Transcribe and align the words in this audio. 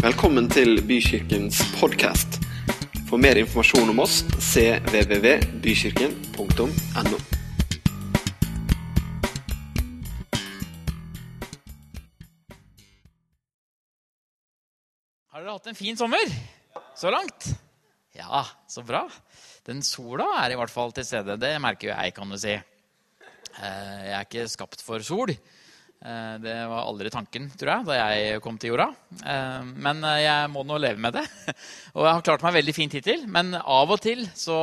Velkommen 0.00 0.48
til 0.50 0.80
Bykirkens 0.88 1.60
podkast. 1.80 2.38
For 3.08 3.16
mer 3.20 3.36
informasjon 3.42 3.90
om 3.92 3.98
oss 4.04 4.22
cvvvbykirken.no. 4.52 7.18
Har 15.30 15.44
dere 15.44 15.54
hatt 15.54 15.68
en 15.70 15.78
fin 15.78 15.98
sommer 15.98 16.32
så 16.98 17.12
langt? 17.14 17.50
Ja, 18.16 18.42
så 18.68 18.82
bra. 18.86 19.04
Den 19.66 19.82
sola 19.86 20.26
er 20.42 20.54
i 20.54 20.58
hvert 20.58 20.72
fall 20.72 20.92
til 20.96 21.06
stede. 21.06 21.36
Det 21.40 21.52
merker 21.62 21.90
jo 21.90 21.94
jeg, 21.94 22.14
kan 22.16 22.32
du 22.32 22.38
si. 22.40 22.56
Eh, 22.56 22.64
Jeg 23.60 24.16
er 24.16 24.26
ikke 24.26 24.48
skapt 24.50 24.82
for 24.82 25.02
sol. 25.06 25.30
Eh, 26.00 26.36
Det 26.40 26.54
var 26.70 26.86
aldri 26.88 27.10
tanken, 27.12 27.50
tror 27.60 27.70
jeg, 27.74 27.86
da 27.90 27.96
jeg 27.98 28.40
kom 28.40 28.56
til 28.58 28.72
jorda. 28.72 28.88
Eh, 29.20 29.66
Men 29.84 30.00
eh, 30.08 30.22
jeg 30.24 30.48
må 30.52 30.64
nå 30.64 30.78
leve 30.80 30.96
med 31.00 31.12
det. 31.18 31.26
Og 31.96 32.06
jeg 32.06 32.14
har 32.14 32.24
klart 32.24 32.44
meg 32.46 32.56
veldig 32.56 32.74
fint 32.76 32.96
hittil. 32.96 33.26
Men 33.28 33.52
av 33.60 33.90
og 33.92 34.00
til 34.00 34.26
så 34.34 34.60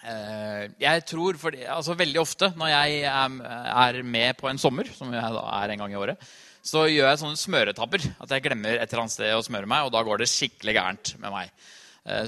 Jeg 0.00 1.02
tror 1.04 1.36
for, 1.36 1.52
altså 1.52 1.92
Veldig 1.92 2.20
ofte 2.22 2.48
når 2.56 2.70
jeg 2.72 3.02
er, 3.04 3.98
med 4.00 4.38
på 4.38 4.48
en 4.48 4.56
sommer, 4.56 4.88
som 4.96 5.12
jeg 5.12 5.34
da 5.34 5.42
er 5.58 5.74
en 5.74 5.82
gang 5.82 5.92
i 5.92 5.98
året, 6.00 6.22
så 6.64 6.86
gjør 6.88 7.10
jeg 7.10 7.20
sånne 7.20 7.36
smøretabber. 7.40 8.06
At 8.24 8.32
jeg 8.32 8.46
glemmer 8.46 8.78
et 8.78 8.86
eller 8.88 9.02
annet 9.02 9.12
sted 9.12 9.34
å 9.36 9.44
smøre 9.44 9.68
meg, 9.68 9.84
og 9.84 9.92
da 9.92 10.00
går 10.04 10.22
det 10.22 10.30
skikkelig 10.32 10.76
gærent 10.78 11.12
med 11.20 11.34
meg. 11.34 11.52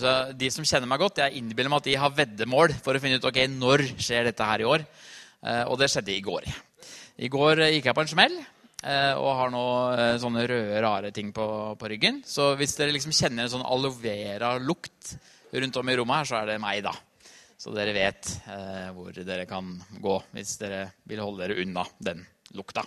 Så 0.05 0.13
De 0.37 0.51
som 0.53 0.69
kjenner 0.69 0.91
meg 0.91 1.01
godt, 1.01 1.23
jeg 1.25 1.41
innbiller 1.41 1.73
meg 1.73 1.81
at 1.81 1.89
de 1.89 1.97
har 2.05 2.13
veddemål 2.13 2.77
for 2.85 2.93
å 2.93 3.01
finne 3.01 3.17
ut 3.17 3.31
ok, 3.33 3.41
når 3.57 3.87
skjer 3.97 4.29
dette 4.29 4.51
her 4.53 4.61
i 4.61 4.69
år. 4.69 4.85
Og 5.73 5.81
det 5.81 5.89
skjedde 5.95 6.13
i 6.13 6.21
går. 6.29 6.53
I 7.21 7.29
går 7.33 7.61
eh, 7.61 7.75
gikk 7.77 7.91
jeg 7.91 7.97
på 7.97 8.05
en 8.05 8.11
smell 8.13 8.35
eh, 8.39 9.13
og 9.19 9.31
har 9.39 9.53
nå 9.53 9.65
eh, 9.93 10.17
sånne 10.23 10.47
røde, 10.49 10.81
rare 10.85 11.13
ting 11.15 11.33
på, 11.35 11.47
på 11.79 11.91
ryggen. 11.93 12.23
Så 12.27 12.55
hvis 12.61 12.77
dere 12.79 12.95
liksom 12.95 13.15
kjenner 13.17 13.45
en 13.45 13.53
sånn 13.53 13.67
aloe 13.67 13.93
vera-lukt 14.01 15.15
rundt 15.53 15.77
om 15.77 15.93
i 15.93 15.97
rommet 15.99 16.23
her, 16.23 16.31
så 16.31 16.39
er 16.41 16.53
det 16.53 16.63
meg, 16.63 16.81
da. 16.87 16.95
Så 17.61 17.75
dere 17.77 17.93
vet 17.95 18.33
eh, 18.51 18.89
hvor 18.97 19.13
dere 19.15 19.45
kan 19.47 19.69
gå 20.03 20.17
hvis 20.33 20.57
dere 20.63 20.87
vil 21.07 21.21
holde 21.23 21.45
dere 21.45 21.61
unna 21.63 21.85
den 22.03 22.25
lukta. 22.57 22.83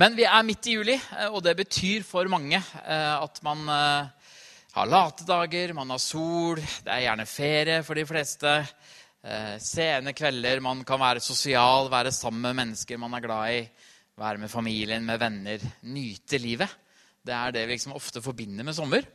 Men 0.00 0.16
vi 0.16 0.24
er 0.24 0.48
midt 0.48 0.66
i 0.66 0.78
juli, 0.78 0.96
og 1.28 1.42
det 1.44 1.52
betyr 1.58 2.02
for 2.08 2.24
mange 2.32 2.56
eh, 2.56 3.12
at 3.12 3.42
man 3.44 3.66
eh, 3.68 4.32
har 4.72 4.88
late 4.88 5.26
dager, 5.28 5.74
man 5.76 5.92
har 5.92 6.00
sol, 6.00 6.56
det 6.56 6.88
er 6.88 7.04
gjerne 7.04 7.28
ferie 7.28 7.82
for 7.84 8.00
de 8.00 8.06
fleste. 8.08 8.54
Eh, 9.22 9.54
Sene 9.62 10.10
kvelder, 10.18 10.58
man 10.64 10.80
kan 10.86 10.98
være 11.00 11.22
sosial, 11.22 11.86
være 11.92 12.10
sammen 12.14 12.42
med 12.48 12.56
mennesker 12.58 12.98
man 12.98 13.14
er 13.14 13.22
glad 13.22 13.54
i. 13.54 13.60
Være 14.18 14.40
med 14.42 14.50
familien, 14.50 15.04
med 15.06 15.20
venner. 15.22 15.62
Nyte 15.88 16.40
livet. 16.42 16.72
Det 17.22 17.34
er 17.34 17.54
det 17.54 17.62
vi 17.68 17.76
liksom 17.76 17.94
ofte 17.94 18.22
forbinder 18.22 18.66
med 18.66 18.74
sommer. 18.74 19.06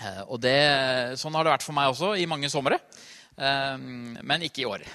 Eh, 0.00 0.22
Og 0.26 0.40
det, 0.40 0.56
sånn 1.20 1.36
har 1.36 1.44
det 1.44 1.52
vært 1.52 1.66
for 1.68 1.76
meg 1.76 1.92
også 1.92 2.14
i 2.16 2.26
mange 2.26 2.48
somre, 2.48 2.80
eh, 3.36 3.76
men 3.78 4.42
ikke 4.48 4.64
i 4.64 4.70
år. 4.70 4.86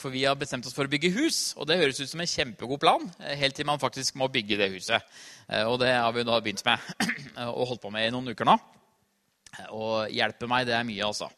For 0.00 0.08
vi 0.08 0.22
har 0.24 0.38
bestemt 0.40 0.64
oss 0.64 0.72
for 0.72 0.88
å 0.88 0.90
bygge 0.90 1.10
hus, 1.12 1.52
og 1.60 1.66
det 1.68 1.76
høres 1.76 1.98
ut 2.00 2.08
som 2.08 2.22
en 2.24 2.30
kjempegod 2.30 2.80
plan. 2.80 3.02
Helt 3.20 3.52
til 3.58 3.66
man 3.68 3.76
faktisk 3.78 4.14
må 4.16 4.30
bygge 4.32 4.56
det 4.56 4.70
huset. 4.72 5.04
Og 5.68 5.76
det 5.82 5.90
har 5.92 6.14
vi 6.16 6.24
da 6.24 6.38
begynt 6.40 6.64
med 6.64 6.80
og 7.44 7.66
holdt 7.68 7.82
på 7.82 7.90
med 7.92 8.06
i 8.06 8.14
noen 8.14 8.32
uker 8.32 8.48
nå. 8.48 8.54
Og 9.76 10.08
hjelpe 10.16 10.48
meg, 10.48 10.64
det 10.64 10.78
er 10.78 10.88
mye, 10.88 11.04
altså. 11.04 11.28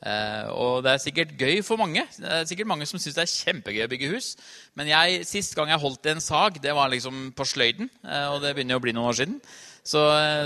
Eh, 0.00 0.46
Og 0.56 0.82
det 0.84 0.92
er 0.94 1.02
sikkert 1.02 1.34
gøy 1.36 1.58
for 1.66 1.76
mange. 1.76 2.06
Det 2.16 2.28
er 2.32 2.46
sikkert 2.48 2.70
mange 2.70 2.86
som 2.88 2.98
syns 2.98 3.18
det 3.18 3.24
er 3.26 3.32
kjempegøy 3.34 3.82
å 3.84 3.90
bygge 3.92 4.12
hus. 4.14 4.30
Men 4.78 4.88
jeg, 4.88 5.24
sist 5.28 5.54
gang 5.58 5.68
jeg 5.68 5.82
holdt 5.82 6.06
en 6.12 6.22
sag, 6.24 6.56
det 6.62 6.72
var 6.76 6.88
liksom 6.92 7.32
på 7.36 7.44
sløyden. 7.44 7.90
eh, 8.04 8.28
Og 8.32 8.40
det 8.42 8.54
begynner 8.56 8.76
jo 8.78 8.80
å 8.80 8.84
bli 8.86 8.94
noen 8.96 9.10
år 9.12 9.18
siden. 9.20 9.40
Så, 9.84 10.00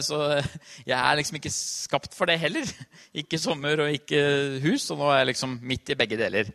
så 0.06 0.19
jeg 0.91 0.94
er 0.98 1.16
liksom 1.19 1.38
ikke 1.38 1.52
skapt 1.55 2.14
for 2.19 2.27
det 2.30 2.38
heller. 2.42 2.66
Ikke 3.22 3.38
sommer 3.38 3.78
og 3.84 3.92
ikke 3.94 4.20
hus. 4.64 4.88
Og 4.91 4.98
nå 4.98 5.06
er 5.12 5.20
jeg 5.22 5.28
liksom 5.34 5.59
midt 5.62 5.91
i 5.94 5.98
begge 5.98 6.19
deler. 6.19 6.50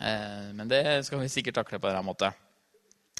Eh, 0.00 0.48
Men 0.56 0.68
det 0.68 0.84
skal 1.04 1.20
vi 1.20 1.28
sikkert 1.32 1.58
takle 1.60 1.78
på 1.80 1.88
en 1.88 1.92
eller 1.92 2.00
annen 2.00 2.12
måte. 2.14 2.32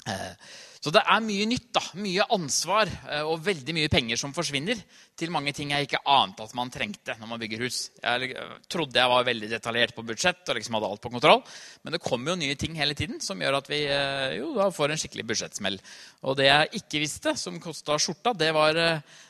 Eh, 0.09 0.33
Så 0.81 0.89
det 0.89 1.01
er 1.05 1.21
mye 1.21 1.45
nytt, 1.45 1.67
da. 1.77 1.81
Mye 2.01 2.25
ansvar 2.33 2.89
eh, 2.89 3.21
og 3.21 3.43
veldig 3.45 3.73
mye 3.77 3.89
penger 3.93 4.17
som 4.17 4.31
forsvinner 4.33 4.79
til 5.19 5.29
mange 5.33 5.53
ting 5.53 5.69
jeg 5.75 5.85
ikke 5.85 5.99
ante 6.09 6.47
at 6.47 6.55
man 6.57 6.71
trengte 6.73 7.13
når 7.19 7.29
man 7.29 7.41
bygger 7.43 7.61
hus. 7.67 7.83
Jeg 8.01 8.31
eh, 8.33 8.55
trodde 8.65 8.97
jeg 8.97 9.11
var 9.11 9.27
veldig 9.27 9.49
detaljert 9.51 9.93
på 9.93 10.05
budsjett 10.07 10.41
og 10.49 10.57
liksom 10.57 10.79
hadde 10.79 10.89
alt 10.89 11.03
på 11.03 11.11
kontroll. 11.13 11.43
Men 11.85 11.93
det 11.93 12.01
kommer 12.01 12.33
jo 12.33 12.39
nye 12.41 12.57
ting 12.57 12.73
hele 12.79 12.97
tiden 12.97 13.21
som 13.21 13.43
gjør 13.45 13.59
at 13.59 13.69
vi 13.69 13.83
eh, 13.85 14.39
jo, 14.39 14.55
får 14.73 14.95
en 14.95 15.03
skikkelig 15.03 15.27
budsjettsmell. 15.29 15.77
Og 16.25 16.39
det 16.41 16.49
jeg 16.49 16.81
ikke 16.81 17.03
visste, 17.05 17.35
som 17.37 17.61
kosta 17.61 17.99
skjorta, 18.01 18.33
det 18.41 18.49
var, 18.57 18.81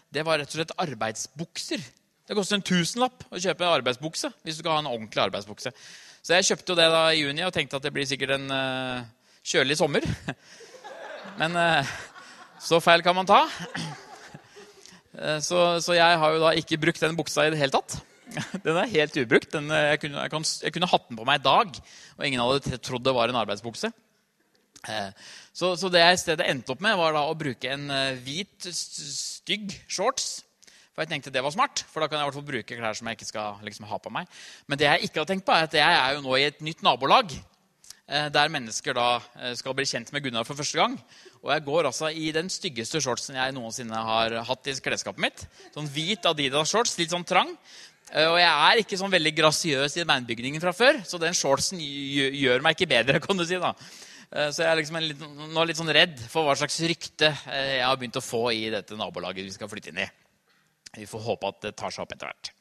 det 0.07 0.25
var 0.27 0.39
rett 0.39 0.55
og 0.55 0.61
slett 0.61 0.73
arbeidsbukser. 0.79 1.83
Det 2.31 2.39
koster 2.39 2.61
en 2.61 2.67
tusenlapp 2.71 3.27
å 3.27 3.43
kjøpe 3.43 3.75
arbeidsbukse 3.75 4.31
hvis 4.39 4.55
du 4.55 4.63
skal 4.63 4.77
ha 4.77 4.85
en 4.85 4.91
ordentlig 4.93 5.27
arbeidsbukse. 5.27 5.75
Så 6.23 6.37
jeg 6.37 6.53
kjøpte 6.53 6.71
jo 6.71 6.79
det 6.79 6.89
da 6.95 7.05
i 7.11 7.25
juni 7.25 7.43
og 7.43 7.51
tenkte 7.51 7.75
at 7.75 7.83
det 7.83 7.91
blir 7.91 8.07
sikkert 8.07 8.37
en 8.39 8.51
kjølig 9.43 9.81
sommer. 9.83 10.05
Men 11.39 11.55
eh, 11.57 11.91
så 12.61 12.79
feil 12.83 13.03
kan 13.05 13.17
man 13.17 13.29
ta. 13.29 13.43
Eh, 15.17 15.39
Så, 15.43 15.57
så 15.83 15.95
jeg 15.97 16.19
har 16.21 16.33
jo 16.35 16.41
da 16.43 16.53
ikke 16.57 16.79
brukt 16.81 17.01
den 17.03 17.17
buksa 17.17 17.47
i 17.47 17.51
det 17.53 17.59
hele 17.59 17.73
tatt. 17.73 17.97
Den 18.65 18.77
er 18.79 18.93
helt 18.93 19.17
ubrukt. 19.19 19.51
Den, 19.51 19.67
eh, 19.75 19.89
jeg, 19.93 20.03
kunne, 20.05 20.21
jeg, 20.23 20.31
kan, 20.31 20.45
jeg 20.63 20.75
kunne 20.75 20.91
hatt 20.91 21.09
den 21.09 21.19
på 21.19 21.25
meg 21.27 21.41
i 21.41 21.47
dag, 21.47 21.81
og 22.17 22.23
ingen 22.27 22.43
hadde 22.43 22.79
trodd 22.79 23.03
det 23.03 23.15
var 23.17 23.31
en 23.31 23.41
arbeidsbukse. 23.41 23.91
Så, 25.53 25.75
så 25.77 25.89
det 25.93 25.99
jeg 26.01 26.15
i 26.15 26.21
stedet 26.23 26.47
endte 26.49 26.73
opp 26.73 26.79
med, 26.81 26.95
var 26.97 27.13
da 27.13 27.25
å 27.29 27.35
bruke 27.37 27.69
en 27.69 27.83
hvit, 28.23 28.65
stygg 28.73 29.75
shorts. 29.85 30.39
For 30.91 31.03
jeg 31.03 31.11
tenkte 31.11 31.31
det 31.35 31.43
var 31.45 31.53
smart, 31.53 31.83
for 31.91 32.01
da 32.01 32.07
kan 32.09 32.17
jeg 32.17 32.25
i 32.25 32.29
hvert 32.29 32.39
fall 32.39 32.47
bruke 32.47 32.77
klær 32.79 32.97
som 32.97 33.07
jeg 33.11 33.19
ikke 33.19 33.27
skal 33.29 33.59
liksom, 33.67 33.85
ha 33.91 33.99
på 34.01 34.11
meg. 34.15 34.31
Men 34.65 34.79
det 34.81 34.87
jeg 34.87 35.07
ikke 35.07 35.21
har 35.21 35.29
tenkt 35.29 35.45
på, 35.45 35.53
er 35.53 35.67
at 35.67 35.77
jeg 35.77 35.99
er 35.99 36.15
jo 36.17 36.23
nå 36.25 36.33
i 36.39 36.47
et 36.49 36.63
nytt 36.65 36.81
nabolag. 36.87 37.35
Eh, 38.11 38.27
Der 38.35 38.51
mennesker 38.51 38.93
da 38.97 39.05
eh, 39.39 39.53
skal 39.57 39.75
bli 39.77 39.85
kjent 39.87 40.11
med 40.11 40.25
Gunnar 40.25 40.45
for 40.47 40.59
første 40.59 40.77
gang. 40.77 40.97
Og 41.41 41.53
jeg 41.55 41.63
går 41.65 41.87
altså 41.89 42.11
i 42.11 42.27
den 42.35 42.51
styggeste 42.53 43.01
shortsen 43.01 43.39
jeg 43.39 43.55
noensinne 43.55 44.03
har 44.11 44.35
hatt 44.45 44.67
i 44.69 44.75
klesskapet 44.83 45.23
mitt. 45.23 45.45
Sånn 45.73 45.89
hvit 45.89 46.27
Adidas-shorts, 46.29 46.97
litt 46.99 47.15
sånn 47.15 47.25
trang. 47.25 47.55
Eh, 48.11 48.27
Og 48.27 48.37
jeg 48.37 48.51
er 48.51 48.83
ikke 48.83 48.99
sånn 48.99 49.13
veldig 49.15 49.33
grasiøs 49.39 49.97
i 49.97 50.05
beinbygningen 50.11 50.61
fra 50.61 50.75
før, 50.75 51.01
så 51.07 51.17
den 51.21 51.33
shortsen 51.37 51.79
gjør 51.81 52.61
meg 52.61 52.75
ikke 52.77 52.91
bedre, 52.93 53.23
kan 53.23 53.39
du 53.39 53.45
si. 53.47 53.57
da. 53.61 53.73
Så 54.31 54.61
jeg 54.63 54.69
er 54.71 54.77
liksom 54.79 54.95
litt, 55.03 55.23
nå 55.51 55.63
litt 55.67 55.75
sånn 55.75 55.91
redd 55.91 56.21
for 56.31 56.47
hva 56.47 56.53
slags 56.55 56.77
rykte 56.87 57.27
jeg 57.51 57.81
har 57.83 57.97
begynt 57.99 58.15
å 58.15 58.23
få 58.23 58.45
i 58.55 58.69
dette 58.71 58.95
nabolaget 58.95 59.43
vi 59.43 59.51
skal 59.51 59.67
flytte 59.67 59.91
inn 59.91 59.99
i. 60.05 60.07
Vi 61.01 61.07
får 61.09 61.25
håpe 61.25 61.49
at 61.51 61.59
det 61.65 61.73
tar 61.75 61.91
seg 61.91 62.05
opp 62.05 62.13
etter 62.15 62.29
hvert. 62.29 62.51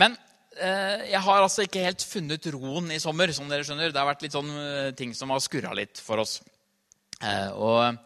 Men 0.00 0.16
jeg 0.58 1.20
har 1.24 1.42
altså 1.44 1.64
ikke 1.66 1.82
helt 1.84 2.02
funnet 2.04 2.46
roen 2.54 2.90
i 2.94 2.98
sommer. 3.02 3.30
som 3.32 3.48
dere 3.48 3.64
skjønner. 3.66 3.92
Det 3.92 4.00
har 4.00 4.08
vært 4.08 4.22
litt 4.26 4.34
sånn 4.36 4.50
eh, 4.50 4.90
ting 4.98 5.14
som 5.14 5.30
har 5.30 5.40
skurra 5.44 5.74
litt 5.76 5.98
for 6.02 6.18
oss. 6.24 6.40
Eh, 7.22 7.50
Og, 7.54 7.98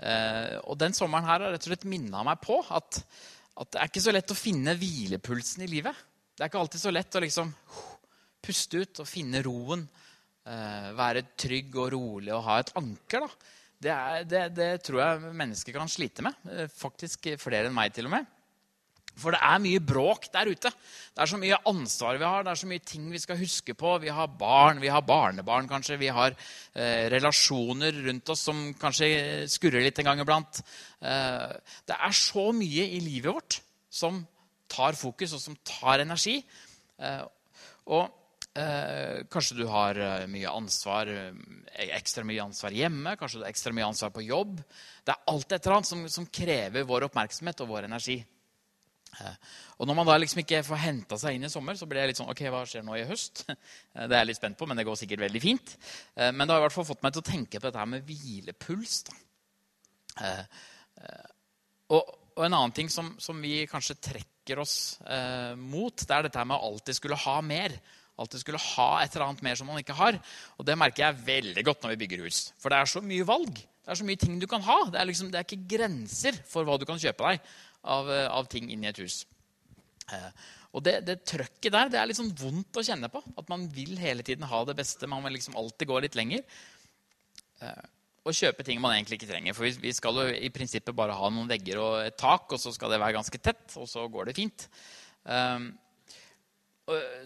eh, 0.00 0.54
og 0.64 0.78
den 0.78 0.92
sommeren 0.96 1.24
her 1.28 1.40
har 1.44 1.52
rett 1.54 1.66
og 1.66 1.72
slett 1.72 1.84
minna 1.88 2.22
meg 2.26 2.40
på 2.44 2.60
at, 2.70 3.02
at 3.58 3.70
det 3.72 3.80
er 3.82 3.90
ikke 3.90 4.04
så 4.04 4.14
lett 4.14 4.34
å 4.34 4.38
finne 4.38 4.76
hvilepulsen 4.78 5.64
i 5.66 5.70
livet. 5.70 5.94
Det 6.36 6.44
er 6.44 6.50
ikke 6.52 6.60
alltid 6.62 6.80
så 6.84 6.92
lett 6.94 7.16
å 7.18 7.22
liksom 7.24 7.52
puste 8.44 8.78
ut 8.84 9.00
og 9.02 9.08
finne 9.10 9.42
roen. 9.44 9.88
eh, 10.46 10.90
Være 10.96 11.26
trygg 11.36 11.74
og 11.76 11.92
rolig 11.96 12.32
og 12.36 12.44
ha 12.46 12.58
et 12.62 12.72
anker. 12.78 13.26
da. 13.26 13.54
Det, 13.78 13.90
er, 13.94 14.24
det, 14.26 14.42
det 14.56 14.70
tror 14.86 15.02
jeg 15.02 15.34
mennesker 15.38 15.76
kan 15.76 15.90
slite 15.90 16.24
med. 16.26 16.34
eh, 16.54 16.68
Faktisk 16.70 17.28
flere 17.42 17.66
enn 17.68 17.74
meg, 17.76 17.92
til 17.94 18.06
og 18.08 18.14
med. 18.16 18.26
For 19.18 19.34
det 19.34 19.40
er 19.42 19.62
mye 19.62 19.82
bråk 19.82 20.28
der 20.34 20.50
ute. 20.50 20.70
Det 20.70 21.22
er 21.24 21.30
så 21.30 21.40
mye 21.40 21.58
ansvar 21.70 22.18
vi 22.20 22.26
har, 22.28 22.44
det 22.46 22.52
er 22.52 22.60
så 22.60 22.68
mye 22.70 22.84
ting 22.86 23.08
vi 23.10 23.20
skal 23.22 23.40
huske 23.40 23.74
på. 23.78 23.94
Vi 24.02 24.12
har 24.14 24.30
barn, 24.40 24.82
vi 24.82 24.92
har 24.92 25.04
barnebarn 25.06 25.70
kanskje, 25.70 25.98
vi 26.00 26.12
har 26.14 26.34
eh, 26.34 27.08
relasjoner 27.12 28.02
rundt 28.06 28.34
oss 28.34 28.44
som 28.48 28.68
kanskje 28.78 29.48
skurrer 29.50 29.84
litt 29.84 29.98
en 29.98 30.10
gang 30.12 30.22
iblant. 30.22 30.62
Eh, 31.02 31.56
det 31.88 31.98
er 31.98 32.14
så 32.16 32.50
mye 32.54 32.86
i 32.94 33.02
livet 33.02 33.34
vårt 33.34 33.60
som 33.90 34.22
tar 34.68 34.96
fokus, 34.98 35.34
og 35.34 35.42
som 35.42 35.58
tar 35.66 36.04
energi. 36.04 36.38
Eh, 37.00 37.22
og 37.88 38.04
eh, 38.58 39.24
kanskje 39.32 39.58
du 39.58 39.66
har 39.70 39.98
eh, 39.98 40.26
mye 40.30 40.52
ansvar, 40.52 41.10
eh, 41.10 41.86
ekstra 41.98 42.24
mye 42.28 42.44
ansvar 42.44 42.74
hjemme, 42.76 43.16
kanskje 43.18 43.40
du 43.40 43.46
har 43.46 43.52
ekstra 43.52 43.74
mye 43.74 43.88
ansvar 43.88 44.12
på 44.14 44.26
jobb. 44.26 44.58
Det 45.02 45.14
er 45.14 45.30
alt 45.32 45.52
et 45.52 45.60
eller 45.62 45.78
annet 45.78 45.90
som, 45.90 46.04
som 46.12 46.28
krever 46.40 46.86
vår 46.88 47.08
oppmerksomhet 47.08 47.64
og 47.64 47.72
vår 47.72 47.88
energi. 47.88 48.20
Eh, 49.20 49.34
Og 49.78 49.86
når 49.88 49.94
man 49.98 50.06
da 50.06 50.16
liksom 50.18 50.40
ikke 50.42 50.60
får 50.66 50.80
henta 50.82 51.18
seg 51.18 51.34
inn 51.38 51.46
i 51.46 51.50
sommer, 51.52 51.74
så 51.78 51.86
blir 51.88 52.02
jeg 52.02 52.10
litt 52.12 52.20
sånn 52.20 52.30
Ok, 52.30 52.42
hva 52.52 52.64
skjer 52.68 52.84
nå 52.86 52.96
i 53.00 53.06
høst? 53.08 53.44
Eh, 53.48 54.06
Det 54.06 54.14
er 54.14 54.20
jeg 54.22 54.30
litt 54.30 54.40
spent 54.40 54.58
på, 54.60 54.66
men 54.68 54.76
det 54.78 54.84
går 54.86 54.98
sikkert 55.00 55.24
veldig 55.26 55.42
fint. 55.42 55.76
Eh, 56.16 56.30
Men 56.32 56.46
det 56.46 56.54
har 56.54 56.60
i 56.62 56.66
hvert 56.68 56.76
fall 56.76 56.88
fått 56.88 57.02
meg 57.02 57.12
til 57.16 57.24
å 57.24 57.30
tenke 57.30 57.58
på 57.60 57.66
dette 57.68 57.78
her 57.82 57.90
med 57.96 58.04
hvilepuls. 58.06 59.02
da. 59.08 59.14
Og, 61.88 62.02
og 62.36 62.42
en 62.44 62.52
annen 62.54 62.74
ting 62.76 62.90
som, 62.92 63.14
som 63.22 63.38
vi 63.42 63.62
kanskje 63.70 63.96
trekker 64.10 64.60
oss 64.62 64.74
mot, 65.60 65.94
det 65.96 66.14
er 66.14 66.26
dette 66.26 66.38
her 66.40 66.48
med 66.48 66.58
å 66.58 66.68
alltid 66.72 66.96
skulle 66.98 67.16
ha 67.20 67.38
mer. 67.44 67.74
Alltid 68.18 68.42
skulle 68.42 68.58
ha 68.74 68.88
et 69.04 69.14
eller 69.14 69.28
annet 69.28 69.44
mer 69.46 69.58
som 69.60 69.68
man 69.70 69.78
ikke 69.80 69.94
har. 69.96 70.18
Og 70.58 70.66
det 70.66 70.76
merker 70.78 71.04
jeg 71.06 71.20
veldig 71.28 71.64
godt 71.68 71.84
når 71.84 71.94
vi 71.94 72.00
bygger 72.02 72.24
hus. 72.26 72.40
For 72.58 72.72
det 72.74 72.80
er 72.82 72.90
så 72.90 73.02
mye 73.04 73.26
valg. 73.28 73.54
Det 73.54 73.94
er 73.94 74.00
så 74.00 74.06
mye 74.08 74.20
ting 74.20 74.36
du 74.42 74.46
kan 74.50 74.64
ha. 74.66 74.78
Det 74.90 74.98
er, 75.00 75.06
liksom, 75.08 75.30
det 75.32 75.38
er 75.40 75.46
ikke 75.46 75.68
grenser 75.76 76.36
for 76.50 76.66
hva 76.68 76.76
du 76.80 76.84
kan 76.88 76.98
kjøpe 77.00 77.30
deg 77.30 77.54
av, 77.84 78.10
eh, 78.10 78.26
av 78.26 78.48
ting 78.50 78.70
inni 78.70 78.88
et 78.90 79.00
hus. 79.02 79.24
Eh, 80.12 80.30
og 80.76 80.84
det, 80.84 80.98
det 81.06 81.20
trøkket 81.28 81.72
der 81.72 81.92
det 81.92 82.00
er 82.00 82.10
litt 82.10 82.18
sånn 82.18 82.34
vondt 82.38 82.80
å 82.80 82.84
kjenne 82.84 83.10
på. 83.12 83.22
At 83.40 83.48
man 83.50 83.68
vil 83.72 83.96
hele 84.00 84.24
tiden 84.26 84.48
ha 84.48 84.64
det 84.68 84.76
beste. 84.78 85.08
Man 85.10 85.24
vil 85.26 85.38
liksom 85.38 85.56
alltid 85.58 85.88
gå 85.90 86.00
litt 86.04 86.18
lenger. 86.18 86.44
Eh, 87.64 87.84
og 88.28 88.36
kjøpe 88.36 88.64
ting 88.66 88.80
man 88.82 88.96
egentlig 88.96 89.20
ikke 89.20 89.30
trenger. 89.30 89.56
For 89.56 89.68
vi, 89.68 89.74
vi 89.88 89.94
skal 89.96 90.20
jo 90.20 90.26
i 90.28 90.52
prinsippet 90.52 90.96
bare 90.96 91.16
ha 91.16 91.30
noen 91.32 91.48
vegger 91.48 91.80
og 91.80 91.92
et 92.04 92.18
tak, 92.20 92.50
og 92.52 92.60
så 92.60 92.74
skal 92.74 92.92
det 92.92 93.00
være 93.00 93.16
ganske 93.16 93.40
tett, 93.40 93.70
og 93.80 93.88
så 93.88 94.04
går 94.12 94.28
det 94.28 94.34
fint. 94.36 94.66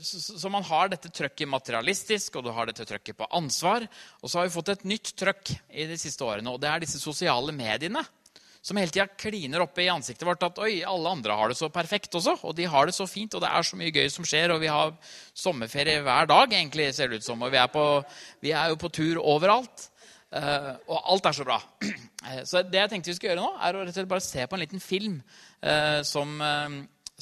Så, 0.02 0.20
så, 0.20 0.50
man 0.50 0.62
har 0.66 0.92
dette 0.92 1.10
trøkket 1.10 1.50
materialistisk, 1.50 2.38
og 2.38 2.46
du 2.46 2.52
har 2.54 2.70
dette 2.70 2.86
trøkket 2.86 3.18
på 3.18 3.26
ansvar. 3.34 3.88
Og 4.22 4.30
så 4.30 4.38
har 4.38 4.46
vi 4.46 4.54
fått 4.54 4.70
et 4.76 4.86
nytt 4.92 5.10
trøkk 5.18 5.52
i 5.74 5.88
de 5.90 5.98
siste 5.98 6.22
årene, 6.26 6.54
og 6.54 6.62
det 6.62 6.70
er 6.70 6.84
disse 6.84 7.02
sosiale 7.02 7.54
mediene. 7.56 8.04
Som 8.62 8.78
hele 8.78 8.92
tida 8.94 9.08
kliner 9.18 9.64
oppe 9.64 9.82
i 9.82 9.90
ansiktet 9.90 10.26
vårt 10.26 10.44
at 10.46 10.60
oi, 10.62 10.84
alle 10.86 11.14
andre 11.16 11.34
har 11.38 11.50
det 11.50 11.58
så 11.58 11.66
perfekt 11.72 12.14
også. 12.14 12.36
Og 12.46 12.54
de 12.54 12.68
har 12.70 12.86
det 12.86 12.94
så 12.94 13.08
fint, 13.10 13.34
og 13.34 13.42
det 13.42 13.50
er 13.50 13.66
så 13.66 13.78
mye 13.78 13.94
gøy 13.94 14.06
som 14.14 14.26
skjer. 14.28 14.54
Og 14.54 14.62
vi 14.62 14.70
har 14.70 14.94
sommerferie 15.34 16.04
hver 16.06 16.30
dag, 16.30 16.46
egentlig, 16.54 16.92
ser 16.94 17.10
det 17.10 17.22
ut 17.22 17.26
som. 17.26 17.42
Og 17.42 17.50
vi 17.50 17.58
er, 17.58 17.72
på, 17.72 17.86
vi 18.44 18.54
er 18.54 18.70
jo 18.70 18.78
på 18.78 18.92
tur 18.94 19.18
overalt. 19.18 19.88
Uh, 20.32 20.72
og 20.88 21.10
alt 21.12 21.26
er 21.28 21.34
så 21.36 21.44
bra. 21.44 21.58
Uh, 21.84 22.40
så 22.48 22.62
det 22.64 22.84
jeg 22.84 22.94
tenkte 22.94 23.12
vi 23.12 23.18
skulle 23.18 23.34
gjøre 23.34 23.42
nå, 23.42 23.50
er 23.60 23.76
å 23.76 23.82
rett 23.82 23.92
og 23.92 23.98
slett 23.98 24.14
bare 24.14 24.24
se 24.24 24.46
på 24.46 24.56
en 24.56 24.62
liten 24.62 24.80
film 24.80 25.18
uh, 25.66 26.00
som 26.06 26.38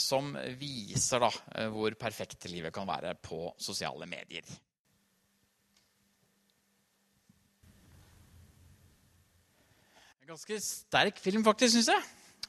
som 0.00 0.32
viser 0.58 1.22
da, 1.22 1.31
eh, 1.54 1.69
hvor 1.72 1.94
perfekt 1.98 2.48
livet 2.50 2.75
kan 2.75 2.88
være 2.88 3.14
på 3.22 3.52
sosiale 3.60 4.08
medier. 4.08 4.46
Ganske 10.30 10.60
sterk 10.62 11.16
film, 11.18 11.42
faktisk, 11.42 11.74
syns 11.74 11.88
jeg. 11.90 12.02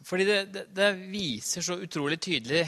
Fordi 0.05 0.25
det, 0.27 0.39
det, 0.53 0.63
det, 0.75 0.89
viser 1.09 1.63
så 1.65 1.79
utrolig 1.81 2.19
tydelig 2.21 2.65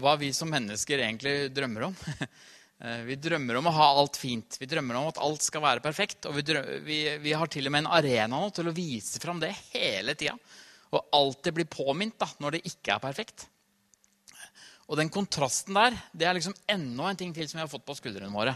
hva 0.00 0.14
vi 0.20 0.30
som 0.36 0.48
mennesker 0.52 1.02
egentlig 1.04 1.50
drømmer 1.56 1.90
om. 1.90 1.98
Eh, 2.78 3.00
vi 3.08 3.16
drømmer 3.18 3.56
om 3.58 3.66
å 3.66 3.72
ha 3.74 3.86
alt 3.98 4.14
fint. 4.22 4.54
Vi 4.60 4.66
drømmer 4.70 4.94
om 5.00 5.08
at 5.08 5.16
alt 5.18 5.42
skal 5.42 5.64
være 5.64 5.82
perfekt. 5.82 6.28
Og 6.30 6.36
vi, 6.36 6.44
drømmer, 6.46 6.76
vi, 6.86 6.98
vi 7.24 7.32
har 7.34 7.50
til 7.50 7.66
og 7.66 7.72
med 7.74 7.82
en 7.82 7.88
arena 7.96 8.38
nå 8.38 8.52
til 8.54 8.70
å 8.70 8.74
vise 8.76 9.18
fram 9.18 9.40
det 9.42 9.48
hele 9.72 10.14
tida 10.14 10.36
og 10.94 11.08
alltid 11.18 11.56
bli 11.56 11.66
påminnet 11.66 12.14
da, 12.22 12.28
når 12.38 12.54
det 12.54 12.60
ikke 12.70 12.94
er 12.94 13.02
perfekt. 13.02 13.48
Og 14.86 14.94
den 15.02 15.10
kontrasten 15.10 15.74
der 15.74 15.98
det 16.14 16.30
er 16.30 16.38
liksom 16.38 16.54
enda 16.70 17.10
en 17.10 17.18
ting 17.18 17.34
til 17.34 17.50
som 17.50 17.58
vi 17.58 17.64
har 17.64 17.72
fått 17.72 17.88
på 17.90 17.98
skuldrene 17.98 18.30
våre. 18.30 18.54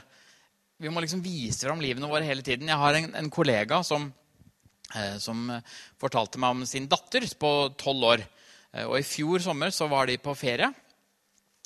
Vi 0.78 0.94
må 0.94 1.02
liksom 1.02 1.26
vise 1.26 1.66
fram 1.66 1.82
livene 1.82 2.14
våre 2.14 2.22
hele 2.30 2.46
tiden. 2.46 2.70
Jeg 2.70 2.78
har 2.78 3.00
en, 3.00 3.10
en 3.24 3.34
kollega 3.42 3.82
som, 3.82 4.06
som, 5.22 5.48
fortalte 6.00 6.40
meg 6.42 6.56
om 6.56 6.64
sin 6.68 6.88
datter 6.90 7.26
på 7.40 7.52
tolv 7.80 8.08
år. 8.12 8.24
Eh, 8.72 8.86
og 8.86 8.98
I 8.98 9.06
fjor 9.06 9.42
sommer 9.44 9.72
så 9.74 9.88
var 9.90 10.08
de 10.08 10.18
på 10.20 10.34
ferie. 10.38 10.70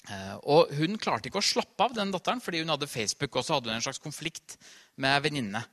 Eh, 0.07 0.35
og 0.47 0.73
Hun 0.79 0.99
klarte 1.03 1.31
ikke 1.31 1.43
å 1.43 1.47
slappe 1.47 1.87
av, 1.89 1.95
den 1.97 2.13
datteren, 2.15 2.43
fordi 2.43 2.63
hun 2.63 2.75
hadde 2.75 2.91
Facebook 2.91 3.37
og 3.37 3.47
så 3.47 3.57
hadde 3.57 3.73
hun 3.73 3.79
en 3.81 3.87
slags 3.87 4.03
konflikt 4.03 4.59
med 5.03 5.23
venninne. 5.25 5.65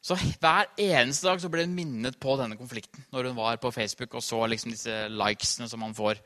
Så 0.00 0.16
hver 0.16 0.70
eneste 0.80 1.26
dag 1.28 1.40
så 1.42 1.50
ble 1.52 1.66
hun 1.66 1.76
minnet 1.76 2.16
på 2.20 2.32
denne 2.40 2.56
konflikten 2.56 3.04
når 3.12 3.28
hun 3.28 3.36
var 3.36 3.58
på 3.60 3.72
Facebook 3.74 4.14
og 4.16 4.24
så 4.24 4.46
liksom 4.48 4.72
disse 4.72 4.94
likesene 5.12 5.68
som 5.68 5.82
man 5.84 5.96
får. 5.96 6.22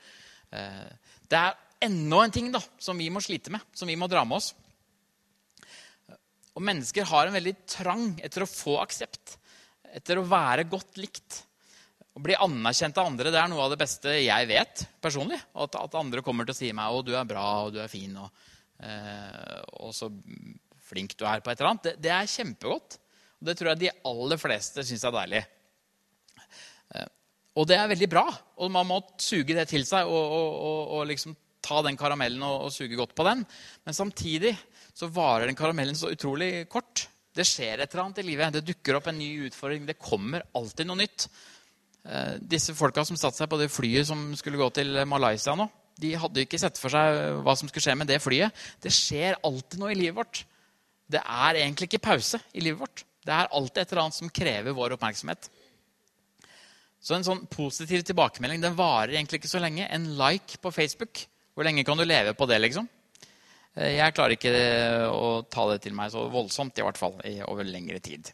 Eh, 0.55 0.91
det 1.27 1.41
er 1.41 1.57
enda 1.85 2.21
en 2.23 2.35
ting 2.35 2.53
da, 2.55 2.61
som 2.79 2.99
vi 3.01 3.11
må 3.11 3.23
slite 3.25 3.51
med, 3.53 3.65
som 3.75 3.91
vi 3.91 3.99
må 3.99 4.09
dra 4.11 4.23
med 4.25 4.39
oss. 4.39 4.53
Og 6.55 6.63
mennesker 6.63 7.09
har 7.11 7.27
en 7.27 7.35
veldig 7.35 7.57
trang 7.67 8.13
etter 8.23 8.45
å 8.45 8.51
få 8.51 8.77
aksept, 8.79 9.35
etter 9.95 10.21
å 10.21 10.27
være 10.27 10.67
godt 10.71 10.99
likt. 11.01 11.41
Å 12.15 12.23
bli 12.23 12.37
anerkjent 12.39 12.99
av 13.01 13.09
andre 13.11 13.33
det 13.35 13.41
er 13.41 13.51
noe 13.51 13.65
av 13.65 13.73
det 13.73 13.81
beste 13.81 14.13
jeg 14.21 14.51
vet 14.51 14.85
personlig. 15.03 15.41
At, 15.55 15.79
at 15.81 15.97
andre 15.99 16.23
kommer 16.27 16.47
til 16.47 16.55
å 16.55 16.59
si 16.59 16.73
meg 16.75 16.91
'Å, 16.91 17.03
du 17.07 17.15
er 17.17 17.27
bra, 17.27 17.47
og 17.67 17.75
du 17.75 17.81
er 17.83 17.91
fin', 17.91 18.19
og, 18.19 18.31
eh, 18.83 19.63
og 19.83 19.95
så 19.95 20.11
flink 20.85 21.17
du 21.19 21.25
er 21.27 21.43
på 21.43 21.51
et 21.51 21.59
eller 21.59 21.75
annet. 21.75 21.89
Det, 21.89 21.95
det 22.07 22.13
er 22.15 22.31
kjempegodt. 22.31 22.99
Og 23.41 23.49
det 23.49 23.57
tror 23.59 23.73
jeg 23.73 23.83
de 23.83 23.95
aller 24.11 24.41
fleste 24.41 24.85
syns 24.87 25.05
er 25.05 25.15
deilig. 25.15 25.43
Eh, 26.95 27.11
og 27.55 27.67
det 27.71 27.79
er 27.79 27.91
veldig 27.91 28.11
bra. 28.11 28.27
Og 28.63 28.71
man 28.73 28.89
må 28.89 29.01
suge 29.21 29.57
det 29.57 29.67
til 29.71 29.87
seg 29.89 30.09
og, 30.11 30.37
og, 30.39 30.95
og, 30.99 31.03
liksom 31.11 31.37
ta 31.65 31.81
den 31.85 31.97
karamellen 31.97 32.43
og, 32.45 32.71
suge 32.75 32.97
godt 32.99 33.15
på 33.17 33.27
den. 33.27 33.45
Men 33.87 33.97
samtidig 33.97 34.53
så 34.95 35.09
varer 35.11 35.49
den 35.49 35.59
karamellen 35.59 35.97
så 35.99 36.13
utrolig 36.13 36.69
kort. 36.71 37.07
Det 37.35 37.47
skjer 37.49 37.81
et 37.83 37.91
eller 37.91 38.05
annet 38.05 38.21
i 38.23 38.27
livet. 38.27 38.55
Det 38.55 38.67
dukker 38.69 38.99
opp 38.99 39.09
en 39.11 39.19
ny 39.19 39.31
utfordring. 39.49 39.87
Det 39.89 39.99
kommer 39.99 40.45
alltid 40.55 40.87
noe 40.87 41.01
nytt. 41.03 41.27
Eh, 42.05 42.35
disse 42.39 42.75
folka 42.79 43.05
som 43.07 43.19
satte 43.19 43.41
seg 43.41 43.51
på 43.51 43.59
det 43.59 43.73
flyet 43.73 44.07
som 44.11 44.29
skulle 44.39 44.61
gå 44.61 44.69
til 44.77 45.01
Malaysia 45.09 45.57
nå, 45.57 45.67
de 46.01 46.11
hadde 46.19 46.43
ikke 46.43 46.59
sett 46.59 46.79
for 46.81 46.93
seg 46.93 47.41
hva 47.47 47.55
som 47.57 47.71
skulle 47.71 47.85
skje 47.87 47.97
med 47.99 48.11
det 48.11 48.21
flyet. 48.23 48.55
Det 48.83 48.93
skjer 48.93 49.39
alltid 49.47 49.81
noe 49.81 49.93
i 49.95 49.99
livet 49.99 50.19
vårt. 50.19 50.43
Det 51.11 51.21
er 51.21 51.61
egentlig 51.61 51.89
ikke 51.91 52.07
pause 52.09 52.41
i 52.53 52.65
livet 52.65 52.83
vårt. 52.83 53.05
Det 53.25 53.33
er 53.33 53.53
alltid 53.57 53.83
et 53.83 53.93
eller 53.93 54.03
annet 54.05 54.19
som 54.19 54.33
krever 54.33 54.77
vår 54.77 54.97
oppmerksomhet. 54.97 55.49
Så 57.05 57.17
en 57.17 57.27
sånn 57.27 57.45
positiv 57.53 58.03
tilbakemelding 58.09 58.63
den 58.63 58.77
varer 58.79 59.15
egentlig 59.15 59.43
ikke 59.43 59.53
så 59.53 59.61
lenge. 59.63 59.87
En 59.93 60.11
like 60.19 60.59
på 60.61 60.73
Facebook, 60.75 61.27
hvor 61.55 61.67
lenge 61.67 61.85
kan 61.87 62.01
du 62.01 62.05
leve 62.05 62.35
på 62.37 62.49
det? 62.49 62.59
liksom? 62.65 62.89
Eh, 63.75 63.97
jeg 63.97 64.15
klarer 64.15 64.37
ikke 64.37 64.55
å 65.11 65.43
ta 65.51 65.67
det 65.73 65.81
til 65.85 65.97
meg 65.99 66.13
så 66.15 66.29
voldsomt, 66.33 66.79
i 66.79 66.87
hvert 66.87 67.01
fall 67.01 67.19
over 67.49 67.67
lengre 67.67 68.01
tid. 68.05 68.31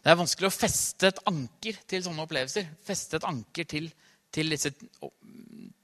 Det 0.00 0.10
er 0.10 0.18
vanskelig 0.18 0.48
å 0.48 0.54
feste 0.54 1.10
et 1.10 1.22
anker 1.28 1.82
til 1.88 2.02
sånne 2.04 2.24
opplevelser. 2.24 2.66
Feste 2.86 3.20
et 3.20 3.28
anker 3.28 3.68
til, 3.70 3.90
til, 4.32 4.50
disse, 4.50 4.72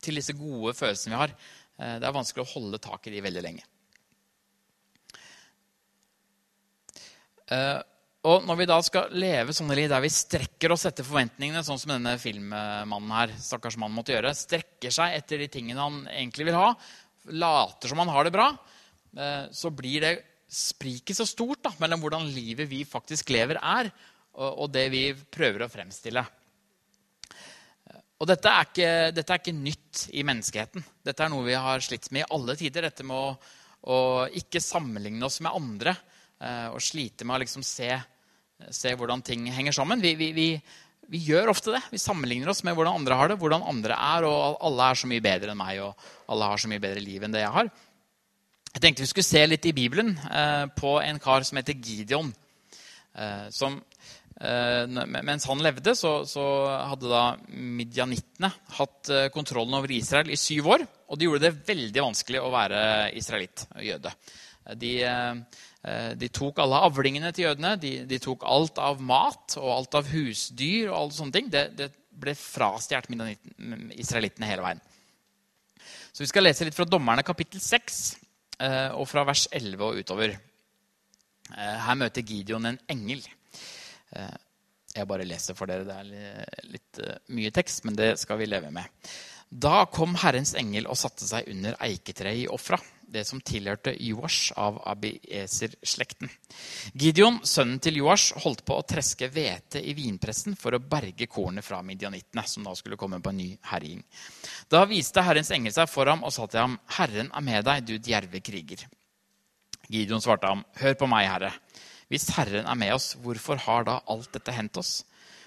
til 0.03 0.19
disse 0.19 0.35
gode 0.39 0.75
følelsene 0.79 1.15
vi 1.15 1.21
har. 1.21 1.35
Eh, 1.79 1.99
det 2.01 2.09
er 2.09 2.17
vanskelig 2.17 2.47
å 2.47 2.55
holde 2.57 2.83
tak 2.83 3.07
i 3.07 3.15
de 3.15 3.25
veldig 3.29 3.45
lenge. 3.51 3.67
Og 8.27 8.43
når 8.43 8.57
vi 8.59 8.65
da 8.67 8.77
skal 8.83 9.13
leve 9.15 9.55
sånne 9.55 9.77
liv 9.79 9.87
der 9.87 10.03
vi 10.03 10.09
strekker 10.11 10.73
oss 10.75 10.83
etter 10.89 11.07
forventningene, 11.07 11.61
sånn 11.63 11.79
som 11.79 11.93
denne 11.93 12.17
filmmannen 12.19 13.13
her, 13.15 13.35
stakkars 13.39 13.77
mann 13.79 13.95
måtte 13.95 14.17
gjøre, 14.17 14.33
strekker 14.35 14.91
seg 14.91 15.15
etter 15.15 15.39
de 15.39 15.47
tingene 15.55 15.79
han 15.79 16.01
egentlig 16.11 16.49
vil 16.49 16.59
ha, 16.59 16.73
later 17.33 17.91
som 17.91 18.01
man 18.01 18.13
har 18.13 18.27
det 18.27 18.35
bra, 18.35 18.51
uh, 19.19 19.45
så 19.53 19.73
blir 19.75 20.05
det 20.05 20.15
spriket 20.47 21.19
så 21.19 21.27
stort 21.27 21.65
da, 21.67 21.73
mellom 21.83 22.05
hvordan 22.05 22.29
livet 22.31 22.71
vi 22.71 22.85
faktisk 22.87 23.33
lever, 23.35 23.59
er, 23.59 23.91
og, 24.37 24.51
og 24.65 24.73
det 24.75 24.87
vi 24.93 25.05
prøver 25.13 25.65
å 25.67 25.71
fremstille. 25.71 26.23
Og 28.17 28.29
dette 28.31 28.49
er, 28.49 28.69
ikke, 28.69 28.91
dette 29.13 29.33
er, 29.33 29.41
ikke, 29.43 29.53
nytt 29.53 30.07
i 30.17 30.23
menneskeheten. 30.25 30.85
Dette 31.05 31.25
er 31.25 31.33
noe 31.33 31.45
vi 31.45 31.57
har 31.59 31.83
slitt 31.85 32.09
med 32.15 32.25
i 32.25 32.29
alle 32.33 32.55
tider. 32.57 32.87
Dette 32.87 33.05
med 33.05 33.17
å, 33.17 33.57
å 33.93 33.99
ikke 34.41 34.63
sammenligne 34.65 35.27
oss 35.27 35.43
med 35.45 35.53
andre 35.53 35.93
Eh, 36.37 36.69
og 36.69 36.83
slite 36.85 37.25
med 37.25 37.39
å 37.39 37.41
liksom 37.41 37.65
se, 37.65 37.89
se, 38.69 38.93
hvordan 38.93 39.25
ting 39.25 39.47
henger 39.53 39.73
sammen. 39.77 40.03
Vi, 40.05 40.13
vi, 40.21 40.33
vi, 40.37 40.49
vi, 41.13 41.21
gjør 41.31 41.53
ofte 41.53 41.75
det. 41.75 41.83
Vi 41.93 42.01
sammenligner 42.01 42.51
oss 42.53 42.63
med 42.67 42.77
hvordan 42.77 43.01
andre 43.01 43.19
har 43.19 43.31
det, 43.31 43.39
hvordan 43.41 43.67
andre 43.67 43.97
er, 43.97 44.27
og 44.29 44.61
alle 44.67 44.91
er 44.91 45.01
så 45.01 45.11
mye 45.11 45.25
bedre 45.25 45.53
enn 45.53 45.61
meg, 45.61 45.83
og 45.85 46.33
alle 46.33 46.51
har 46.53 46.63
så 46.63 46.71
mye 46.71 46.83
bedre 46.83 47.03
liv 47.05 47.25
enn 47.25 47.35
det 47.35 47.45
jeg 47.45 47.55
har. 47.57 47.71
Jeg 48.77 48.83
tenkte 48.85 49.07
vi 49.07 49.09
skulle 49.09 49.31
se 49.31 49.43
litt 49.49 49.67
i 49.71 49.75
Bibelen 49.77 50.13
eh, 50.29 50.67
på 50.77 50.99
en 51.01 51.21
kar 51.23 51.47
som 51.49 51.57
heter 51.57 51.79
Gideon. 51.81 52.29
Eh, 53.17 53.47
som, 53.55 53.79
eh, 54.37 54.85
mens 55.17 55.47
han 55.49 55.63
levde, 55.65 55.95
så, 55.97 56.19
så, 56.29 56.45
hadde 56.91 57.09
da 57.09 57.23
midjanittene 57.49 58.51
hatt 58.77 59.13
eh, 59.13 59.29
kontrollen 59.33 59.79
over 59.79 59.95
Israel 59.97 60.29
i 60.29 60.37
syv 60.41 60.69
år. 60.77 60.85
Og 61.09 61.17
de 61.17 61.31
gjorde 61.31 61.47
det 61.47 61.69
veldig 61.71 62.05
vanskelig 62.11 62.43
å 62.43 62.53
være 62.53 62.83
israelitt 63.17 63.65
og 63.71 63.87
jøde. 63.87 64.13
De, 64.77 64.93
eh, 65.07 65.63
de 66.19 66.29
tok 66.35 66.59
alle 66.59 66.81
avlingene 66.89 67.31
til 67.35 67.47
jødene. 67.47 67.77
De, 67.79 67.93
de, 68.11 68.19
tok 68.23 68.43
alt 68.49 68.81
av 68.83 68.99
mat 68.99 69.55
og 69.61 69.69
alt 69.71 69.95
av 70.01 70.09
husdyr. 70.11 70.89
og 70.91 70.97
alle 70.99 71.15
sånne 71.15 71.37
ting. 71.37 71.51
Det, 71.53 71.63
det 71.79 71.91
ble 72.11 72.35
frastjålet 72.35 73.95
israelittene 73.95 74.49
hele 74.51 74.65
veien. 74.65 74.83
Så 76.11 76.25
Vi 76.25 76.31
skal 76.31 76.47
lese 76.47 76.67
litt 76.67 76.77
fra 76.77 76.89
Dommerne 76.89 77.23
kapittel 77.27 77.61
6 77.63 78.01
eh, 78.65 78.91
og 78.97 79.05
fra 79.11 79.27
vers 79.29 79.47
11 79.53 79.85
og 79.85 80.01
utover. 80.01 80.35
Eh, 81.53 81.79
her 81.87 82.01
møter 82.01 82.25
Gideon 82.27 82.73
en 82.73 82.81
engel. 82.91 83.23
Jeg 84.97 85.09
bare 85.11 85.27
leser 85.29 85.57
for 85.59 85.69
dere. 85.69 85.85
Det 85.85 85.97
er 86.01 86.69
litt 86.73 87.01
mye 87.37 87.53
tekst, 87.53 87.85
men 87.85 87.99
det 87.99 88.15
skal 88.23 88.41
vi 88.41 88.49
leve 88.49 88.73
med. 88.73 88.89
Da 89.47 89.85
kom 89.93 90.17
Herrens 90.19 90.55
engel 90.59 90.89
og 90.91 90.99
satte 90.99 91.27
seg 91.29 91.51
under 91.53 91.77
eiketreet 91.85 92.47
i 92.47 92.51
Ofra 92.51 92.81
det 93.13 93.23
som 93.29 93.41
tilhørte 93.41 93.93
Joash 94.03 94.53
av 94.59 94.79
Abieser-slekten. 94.91 96.31
Gideon, 96.93 97.39
sønnen 97.47 97.81
til 97.83 98.01
Joash, 98.01 98.35
holdt 98.43 98.65
på 98.67 98.77
å 98.77 98.85
treske 98.87 99.29
hvete 99.33 99.81
i 99.81 99.95
vinpressen 99.97 100.57
for 100.59 100.77
å 100.77 100.83
berge 100.83 101.29
kornet 101.31 101.65
fra 101.65 101.83
midjanittene, 101.87 102.45
som 102.47 102.67
da 102.67 102.75
skulle 102.77 102.99
komme 103.01 103.21
på 103.23 103.33
en 103.33 103.41
ny 103.41 103.49
herjing. 103.71 104.03
Da 104.73 104.85
viste 104.91 105.25
Herrens 105.25 105.53
engel 105.55 105.75
seg 105.75 105.91
for 105.91 106.11
ham 106.11 106.25
og 106.27 106.35
sa 106.35 106.47
til 106.47 106.65
ham, 106.65 106.79
'Herren 106.99 107.31
er 107.33 107.47
med 107.49 107.65
deg, 107.65 107.85
du 107.87 107.99
djerve 107.99 108.41
kriger.' 108.41 108.87
Gideon 109.89 110.21
svarte 110.21 110.47
ham, 110.47 110.65
'Hør 110.77 110.95
på 110.95 111.09
meg, 111.09 111.31
Herre. 111.31 111.53
Hvis 112.11 112.29
Herren 112.37 112.67
er 112.67 112.75
med 112.75 112.95
oss, 112.95 113.15
hvorfor 113.15 113.59
har 113.59 113.85
da 113.85 114.01
alt 114.07 114.33
dette 114.33 114.53
hendt 114.53 114.77
oss? 114.77 115.05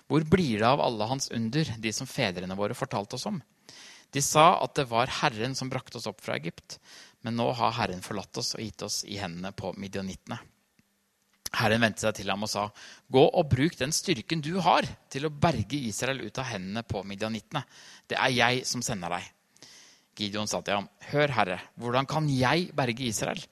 Hvor 0.09 0.23
blir 0.25 0.59
det 0.59 0.67
av 0.67 0.81
alle 0.81 1.05
hans 1.05 1.29
under, 1.31 1.63
de 1.77 1.91
som 1.93 2.07
fedrene 2.07 2.57
våre 2.57 2.73
fortalte 2.73 3.15
oss 3.15 3.27
om? 3.29 3.41
De 4.09 4.21
sa 4.25 4.55
at 4.63 4.73
det 4.79 4.87
var 4.89 5.11
Herren 5.19 5.53
som 5.55 5.69
brakte 5.69 5.99
oss 5.99 6.07
opp 6.09 6.21
fra 6.25 6.35
Egypt. 6.39 6.79
Men 7.25 7.35
nå 7.35 7.49
har 7.51 7.75
Herren 7.75 8.01
forlatt 8.03 8.37
oss 8.39 8.53
og 8.55 8.63
gitt 8.63 8.85
oss 8.85 9.01
i 9.03 9.17
hendene 9.19 9.51
på 9.51 9.73
midianittene. 9.77 10.39
Herren 11.59 11.81
vendte 11.81 12.05
seg 12.05 12.19
til 12.19 12.29
ham 12.29 12.45
og 12.45 12.49
sa, 12.51 12.67
'Gå 13.09 13.23
og 13.25 13.49
bruk 13.49 13.75
den 13.77 13.91
styrken 13.91 14.41
du 14.41 14.59
har, 14.61 14.85
til 15.09 15.25
å 15.25 15.33
berge 15.33 15.79
Israel 15.89 16.21
ut 16.21 16.37
av 16.37 16.45
hendene 16.45 16.83
på 16.83 17.01
midianittene.' 17.03 17.65
'Det 18.07 18.17
er 18.17 18.29
jeg 18.29 18.65
som 18.65 18.81
sender 18.81 19.09
deg.' 19.09 19.31
Gideon 20.15 20.47
sa 20.47 20.61
til 20.61 20.75
ham, 20.75 20.89
'Hør, 21.09 21.31
Herre, 21.31 21.59
hvordan 21.75 22.05
kan 22.05 22.29
jeg 22.29 22.71
berge 22.75 23.07
Israel?' 23.07 23.45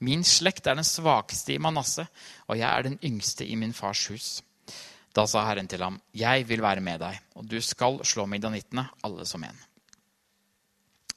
'Min 0.00 0.24
slekt 0.24 0.66
er 0.66 0.74
den 0.74 0.84
svakeste 0.84 1.54
i 1.54 1.58
Manasseh, 1.58 2.06
og 2.48 2.58
jeg 2.58 2.70
er 2.70 2.82
den 2.82 2.98
yngste 3.02 3.46
i 3.46 3.54
min 3.54 3.72
fars 3.72 4.06
hus.' 4.08 4.42
Da 5.14 5.26
sa 5.26 5.46
Herren 5.46 5.68
til 5.68 5.82
ham, 5.82 6.00
'Jeg 6.14 6.48
vil 6.48 6.62
være 6.62 6.80
med 6.80 7.00
deg, 7.00 7.20
og 7.36 7.48
du 7.48 7.60
skal 7.60 8.04
slå 8.04 8.26
midianittene, 8.26 8.88
alle 9.02 9.24
som 9.24 9.44
en.' 9.44 9.67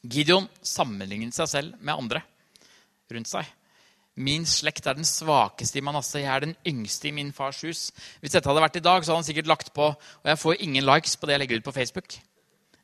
Gideon 0.01 0.48
sammenlignet 0.65 1.36
seg 1.36 1.50
selv 1.50 1.81
med 1.81 1.93
andre 1.93 2.24
rundt 3.12 3.29
seg. 3.29 3.48
Min 4.22 4.43
slekt 4.50 4.88
er 4.89 4.98
den 4.98 5.08
svakeste 5.08 5.79
i 5.79 5.84
Manasseh. 5.86 6.24
Jeg 6.24 6.31
er 6.34 6.43
den 6.43 6.55
yngste 6.67 7.10
i 7.10 7.13
min 7.15 7.31
fars 7.36 7.62
hus. 7.63 7.84
Hvis 8.20 8.34
dette 8.34 8.50
hadde 8.50 8.63
vært 8.63 8.79
i 8.81 8.84
dag, 8.84 9.03
så 9.03 9.13
hadde 9.13 9.22
han 9.22 9.27
sikkert 9.29 9.50
lagt 9.50 9.72
på 9.75 9.88
Og 9.88 10.27
jeg 10.27 10.39
får 10.41 10.60
ingen 10.65 10.86
likes 10.86 11.15
på 11.15 11.29
det 11.29 11.38
jeg 11.38 11.43
legger 11.43 11.62
ut 11.62 11.70
på 11.70 11.75
Facebook. 11.75 12.17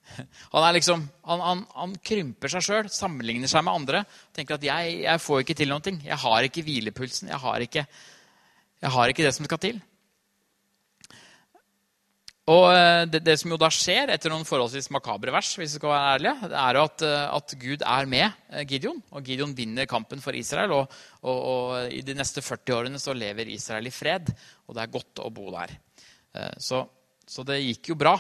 Han, 0.54 0.64
liksom, 0.72 1.02
han, 1.28 1.42
han, 1.44 1.62
han 1.76 1.94
krymper 2.00 2.48
seg 2.48 2.64
sjøl, 2.64 2.86
sammenligner 2.88 3.50
seg 3.52 3.66
med 3.68 3.76
andre. 3.76 4.00
tenker 4.32 4.56
at 4.56 4.64
jeg, 4.64 4.94
jeg 5.04 5.20
får 5.20 5.42
ikke 5.44 5.56
til 5.60 5.74
noe. 5.74 5.94
Jeg 6.00 6.18
har 6.22 6.48
ikke 6.48 6.64
hvilepulsen. 6.64 7.28
Jeg 7.28 7.42
har 7.44 7.66
ikke, 7.66 7.84
jeg 8.86 8.94
har 8.96 9.12
ikke 9.12 9.26
det 9.26 9.34
som 9.36 9.50
skal 9.50 9.60
til. 9.66 9.82
Og 12.48 12.66
eh, 12.72 13.04
det, 13.12 13.20
det, 13.28 13.36
som 13.42 13.52
jo 13.52 13.60
da 13.60 13.68
skjer 13.74 14.14
etter 14.14 14.32
noen 14.32 14.48
forholdsvis 14.48 14.88
makabre 14.96 15.34
vers, 15.36 15.50
hvis 15.60 15.74
vi 15.74 15.80
skal 15.82 15.92
være 15.92 16.12
ærlige, 16.16 16.50
er 16.62 16.80
at, 16.80 17.04
eh, 17.04 17.24
at, 17.36 17.56
Gud 17.60 17.82
er 17.84 18.08
med 18.08 18.28
eh, 18.54 18.64
Gideon. 18.70 19.02
Og 19.12 19.28
Gideon 19.28 19.56
vinner 19.56 19.90
kampen 19.90 20.24
for 20.24 20.36
Israel. 20.38 20.78
Og, 20.78 20.94
og, 21.28 21.42
og, 21.52 21.92
i 21.92 22.00
de 22.08 22.16
neste 22.16 22.44
40 22.46 22.76
årene 22.78 23.02
så 23.04 23.16
lever 23.18 23.52
Israel 23.52 23.90
i 23.90 23.94
fred, 23.94 24.32
og 24.68 24.78
det 24.78 24.84
er 24.84 24.94
godt 24.94 25.24
å 25.24 25.32
bo 25.34 25.52
der. 25.56 25.76
Så, 26.62 26.84
så 27.26 27.44
det 27.48 27.56
gikk 27.64 27.90
jo 27.90 27.96
bra. 27.98 28.14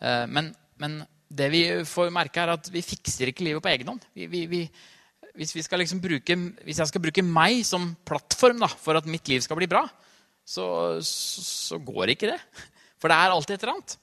Men, 0.00 0.48
men, 0.82 0.96
det 1.32 1.46
vi 1.52 1.60
får 1.86 2.10
merke, 2.12 2.42
er 2.42 2.56
at 2.56 2.66
vi 2.72 2.82
fikser 2.84 3.30
ikke 3.30 3.44
livet 3.46 3.62
på 3.64 3.70
egen 3.70 3.92
hånd. 3.92 4.02
Vi, 4.18 4.26
vi, 4.28 4.40
vi, 4.50 4.62
hvis, 5.38 5.54
liksom 5.54 6.02
bruke, 6.02 6.36
hvis, 6.66 6.80
jeg 6.82 6.90
skal 6.90 7.04
bruke 7.04 7.24
meg 7.24 7.62
som 7.64 7.92
plattform 8.08 8.60
da, 8.64 8.68
for 8.68 8.98
at 8.98 9.08
mitt 9.08 9.30
liv 9.30 9.40
skal 9.44 9.56
bli 9.60 9.70
bra, 9.70 9.86
så, 10.44 10.66
så, 11.06 11.46
så 11.46 11.80
går 11.80 12.16
ikke 12.16 12.34
det. 12.34 12.40
For 13.02 13.10
det 13.10 13.18
er 13.18 13.34
alltid 13.34 13.56
et 13.56 13.66
eller 13.66 13.74
annet. 13.74 13.98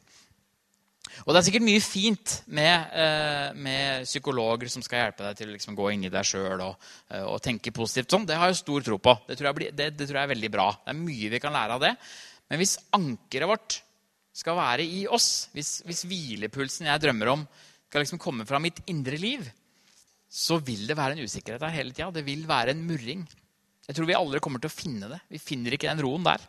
Og 1.25 1.34
det 1.34 1.39
er 1.39 1.46
sikkert 1.48 1.65
mye 1.65 1.82
fint 1.84 2.34
med, 2.51 2.91
eh, 2.96 3.56
med 3.56 4.06
psykologer 4.08 4.70
som 4.72 4.84
skal 4.86 5.06
hjelpe 5.06 5.25
deg 5.25 5.38
til 5.39 5.50
å 5.50 5.56
liksom 5.56 5.75
gå 5.75 5.91
inn 5.94 6.06
i 6.08 6.12
deg 6.12 6.27
sjøl 6.27 6.62
og, 6.63 6.75
eh, 7.10 7.24
og, 7.24 7.41
tenke 7.44 7.74
positivt. 7.75 8.12
sånn. 8.12 8.27
Det 8.27 8.38
har 8.38 8.48
jeg 8.51 8.62
stor 8.62 8.82
tro 8.82 8.98
på. 8.98 9.15
Det 9.27 9.38
tror, 9.38 9.53
blir, 9.56 9.72
det, 9.72 9.98
det 9.98 10.08
tror, 10.08 10.20
jeg 10.20 10.27
er 10.29 10.36
veldig 10.36 10.51
bra. 10.51 10.72
Det 10.86 10.94
er 10.94 11.00
mye 11.00 11.32
vi 11.34 11.39
kan 11.39 11.56
lære 11.56 11.75
av 11.75 11.82
det. 11.82 11.96
Men 12.50 12.60
hvis 12.60 12.77
ankeret 12.94 13.50
vårt 13.50 13.82
skal 14.34 14.56
være 14.56 14.86
i 14.86 15.08
oss, 15.08 15.50
hvis, 15.53 15.82
hvis 15.86 16.06
hvilepulsen 16.08 16.88
jeg 16.88 17.01
drømmer 17.01 17.34
om, 17.34 17.48
skal 17.89 18.06
liksom 18.06 18.22
komme 18.22 18.46
fra 18.46 18.60
mitt 18.62 18.84
indre 18.88 19.18
liv, 19.18 19.44
så 20.29 20.60
vil 20.62 20.86
det 20.86 20.98
være 20.98 21.18
en 21.18 21.25
usikkerhet 21.25 21.62
der 21.63 21.74
hele 21.74 21.91
tida. 21.91 22.12
Det 22.13 22.25
vil 22.25 22.46
være 22.48 22.75
en 22.75 22.86
murring. 22.86 23.25
Jeg 23.88 23.98
tror 23.98 24.06
vi 24.06 24.18
aldri 24.18 24.39
kommer 24.39 24.62
til 24.62 24.70
å 24.70 24.75
finne 24.75 25.10
det. 25.10 25.20
Vi 25.34 25.41
finner 25.41 25.74
ikke 25.74 25.89
den 25.89 26.03
roen 26.06 26.27
der. 26.27 26.44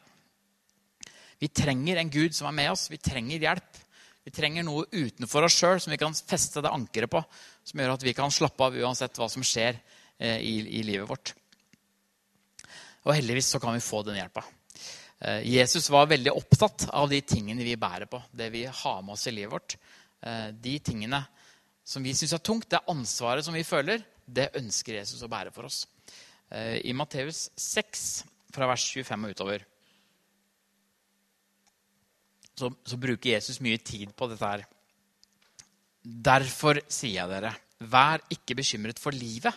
Vi 1.40 1.48
trenger 1.48 1.96
en 1.96 2.10
Gud 2.12 2.34
som 2.36 2.50
er 2.50 2.56
med 2.56 2.70
oss. 2.74 2.90
Vi 2.92 3.00
trenger 3.00 3.40
hjelp. 3.40 3.78
Vi 4.26 4.32
trenger 4.36 4.64
noe 4.66 4.84
utenfor 4.92 5.46
oss 5.46 5.56
sjøl 5.56 5.78
som 5.80 5.94
vi 5.94 5.98
kan 6.00 6.12
feste 6.14 6.60
det 6.60 6.72
ankeret 6.72 7.12
på. 7.12 7.22
Som 7.64 7.80
gjør 7.80 7.94
at 7.94 8.04
vi 8.04 8.14
kan 8.16 8.32
slappe 8.34 8.66
av 8.66 8.76
uansett 8.76 9.16
hva 9.16 9.28
som 9.32 9.44
skjer 9.46 9.78
eh, 10.18 10.36
i, 10.36 10.58
i, 10.80 10.82
livet 10.84 11.08
vårt. 11.08 11.32
Og 13.06 13.14
heldigvis 13.16 13.48
så 13.54 13.60
kan 13.62 13.72
vi 13.72 13.84
få 13.84 14.02
den 14.04 14.20
hjelpa. 14.20 14.44
Eh, 15.24 15.40
Jesus 15.48 15.88
var 15.88 16.10
veldig 16.12 16.36
opptatt 16.36 16.90
av 16.92 17.08
de 17.08 17.22
tingene 17.24 17.64
vi 17.64 17.78
bærer 17.80 18.10
på. 18.10 18.20
Det 18.28 18.50
vi 18.52 18.66
har 18.68 19.00
med 19.00 19.16
oss 19.16 19.24
i 19.30 19.34
livet 19.38 19.56
vårt. 19.56 19.78
Eh, 20.20 20.50
de 20.52 20.76
tingene 20.84 21.22
som 21.88 22.04
vi 22.04 22.12
syns 22.14 22.36
er 22.36 22.44
tungt, 22.44 22.68
det 22.68 22.84
ansvaret 22.92 23.48
som 23.48 23.56
vi 23.56 23.64
føler, 23.64 24.04
det 24.28 24.52
ønsker 24.60 25.00
Jesus 25.00 25.24
å 25.24 25.32
bære 25.32 25.50
for 25.56 25.66
oss. 25.66 25.86
I 26.50 26.90
Matteus 26.94 27.44
6, 27.58 28.00
fra 28.54 28.66
vers 28.66 28.84
25 28.90 29.26
og 29.26 29.34
utover, 29.34 29.64
så, 32.60 32.70
så 32.84 32.98
bruker 33.00 33.34
Jesus 33.34 33.60
mye 33.64 33.80
tid 33.82 34.12
på 34.16 34.28
dette 34.30 34.52
her. 34.52 34.66
Derfor 36.00 36.80
sier 36.88 37.18
jeg 37.20 37.30
dere, 37.32 37.54
vær 37.90 38.22
ikke 38.32 38.56
bekymret 38.60 39.00
for 39.00 39.16
livet, 39.16 39.52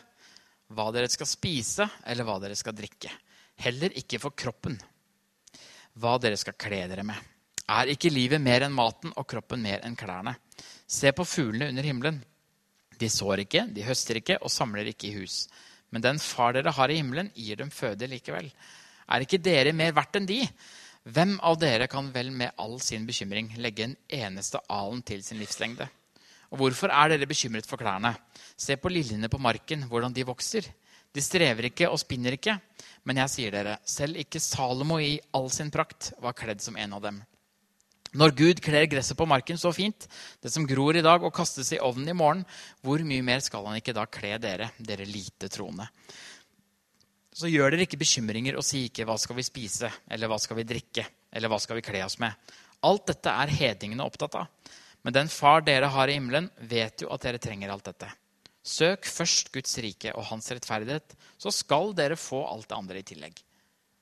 hva 0.74 0.90
dere 0.96 1.12
skal 1.12 1.30
spise, 1.30 1.88
eller 2.10 2.28
hva 2.28 2.40
dere 2.42 2.58
skal 2.58 2.76
drikke. 2.76 3.12
Heller 3.64 3.94
ikke 4.00 4.20
for 4.20 4.36
kroppen, 4.36 4.80
hva 6.02 6.18
dere 6.22 6.40
skal 6.40 6.58
kle 6.60 6.84
dere 6.90 7.06
med. 7.08 7.20
Er 7.72 7.94
ikke 7.94 8.12
livet 8.12 8.42
mer 8.44 8.66
enn 8.66 8.76
maten 8.76 9.14
og 9.16 9.28
kroppen 9.30 9.62
mer 9.64 9.84
enn 9.88 9.96
klærne? 9.96 10.36
Se 10.88 11.14
på 11.16 11.26
fuglene 11.28 11.70
under 11.72 11.86
himmelen. 11.88 12.20
De 13.00 13.10
sår 13.10 13.46
ikke, 13.46 13.68
de 13.74 13.86
høster 13.88 14.20
ikke 14.20 14.40
og 14.42 14.52
samler 14.52 14.90
ikke 14.92 15.10
i 15.10 15.16
hus. 15.16 15.46
Men 15.94 16.04
den 16.04 16.20
far 16.20 16.56
dere 16.58 16.74
har 16.76 16.92
i 16.92 16.98
himmelen, 17.00 17.32
gir 17.38 17.60
dem 17.60 17.72
føde 17.72 18.10
likevel. 18.10 18.50
Er 19.14 19.24
ikke 19.24 19.42
dere 19.44 19.76
mer 19.76 19.94
verdt 19.96 20.20
enn 20.20 20.28
de? 20.28 20.42
Hvem 21.04 21.34
av 21.44 21.58
dere 21.60 21.90
kan 21.92 22.08
vel 22.16 22.30
med 22.32 22.54
all 22.64 22.78
sin 22.80 23.04
bekymring 23.04 23.50
legge 23.60 23.90
en 23.90 23.96
eneste 24.08 24.62
alen 24.72 25.02
til 25.04 25.20
sin 25.26 25.42
livslengde? 25.42 25.90
Og 26.54 26.62
hvorfor 26.62 26.94
er 26.96 27.12
dere 27.12 27.28
bekymret 27.28 27.68
for 27.68 27.82
klærne? 27.82 28.14
Se 28.56 28.78
på 28.80 28.92
liljene 28.94 29.28
på 29.28 29.42
marken, 29.42 29.84
hvordan 29.90 30.16
de 30.16 30.24
vokser. 30.24 30.70
De 31.12 31.22
strever 31.22 31.68
ikke 31.68 31.90
og 31.92 32.00
spinner 32.00 32.38
ikke. 32.38 32.56
Men 33.04 33.20
jeg 33.20 33.34
sier 33.34 33.52
dere, 33.52 33.76
selv 33.84 34.16
ikke 34.22 34.40
Salomo 34.40 35.02
i 35.04 35.18
all 35.36 35.52
sin 35.52 35.74
prakt 35.74 36.14
var 36.24 36.38
kledd 36.40 36.64
som 36.64 36.80
en 36.80 36.96
av 36.96 37.04
dem. 37.04 37.20
Når 38.14 38.36
Gud 38.38 38.60
kler 38.64 38.86
gresset 38.88 39.18
på 39.18 39.28
marken 39.28 39.58
så 39.58 39.74
fint, 39.74 40.06
det 40.40 40.54
som 40.54 40.68
gror 40.70 40.96
i 40.96 41.04
dag 41.04 41.24
og 41.26 41.34
kastes 41.34 41.74
i 41.74 41.82
ovnen 41.82 42.14
i 42.14 42.16
morgen, 42.16 42.46
hvor 42.86 43.02
mye 43.04 43.26
mer 43.26 43.42
skal 43.42 43.66
han 43.66 43.80
ikke 43.80 43.96
da 43.98 44.06
kle 44.06 44.38
dere, 44.40 44.70
dere 44.78 45.10
lite 45.10 45.50
troende? 45.52 45.90
Så 47.34 47.50
gjør 47.50 47.74
dere 47.74 47.88
ikke 47.88 47.98
bekymringer 47.98 48.58
og 48.58 48.66
si 48.66 48.86
ikke 48.88 49.06
'hva 49.06 49.18
skal 49.18 49.36
vi 49.36 49.44
spise', 49.44 49.92
eller 50.08 50.28
'hva 50.28 50.40
skal 50.40 50.58
vi 50.58 50.64
drikke', 50.64 51.06
eller 51.34 51.50
'hva 51.50 51.60
skal 51.60 51.76
vi 51.76 51.82
kle 51.82 52.06
oss 52.06 52.20
med'. 52.20 52.36
Alt 52.84 53.08
dette 53.08 53.30
er 53.30 53.48
hedningene 53.48 54.06
opptatt 54.06 54.36
av. 54.36 54.48
Men 55.04 55.14
den 55.14 55.28
far 55.28 55.62
dere 55.62 55.88
har 55.88 56.08
i 56.08 56.14
himmelen, 56.14 56.50
vet 56.60 57.02
jo 57.02 57.10
at 57.12 57.22
dere 57.22 57.40
trenger 57.40 57.72
alt 57.72 57.84
dette. 57.84 58.12
Søk 58.64 59.06
først 59.06 59.52
Guds 59.52 59.78
rike 59.78 60.14
og 60.16 60.26
hans 60.26 60.48
rettferdighet, 60.52 61.16
så 61.38 61.52
skal 61.52 61.94
dere 61.94 62.16
få 62.16 62.46
alt 62.48 62.70
det 62.70 62.78
andre 62.78 63.00
i 63.00 63.04
tillegg. 63.04 63.42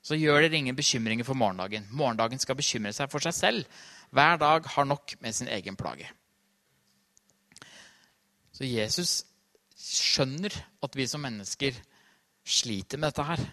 Så 0.02 0.18
gjør 0.18 0.42
dere 0.42 0.58
ingen 0.58 0.76
bekymringer 0.76 1.26
for 1.26 1.38
morgendagen. 1.38 1.88
Morgendagen 1.92 2.42
skal 2.42 2.58
bekymre 2.58 2.94
seg 2.94 3.10
for 3.10 3.22
seg 3.22 3.34
selv. 3.34 3.66
Hver 4.12 4.38
dag 4.42 4.66
har 4.66 4.86
nok 4.86 5.16
med 5.22 5.34
sin 5.34 5.48
egen 5.48 5.78
plage. 5.78 6.10
Så 8.52 8.66
Jesus 8.66 9.24
skjønner 9.78 10.54
at 10.84 10.98
vi 10.98 11.08
som 11.10 11.22
mennesker 11.26 11.78
sliter 12.44 13.00
med 13.00 13.12
dette 13.12 13.26
her. 13.26 13.44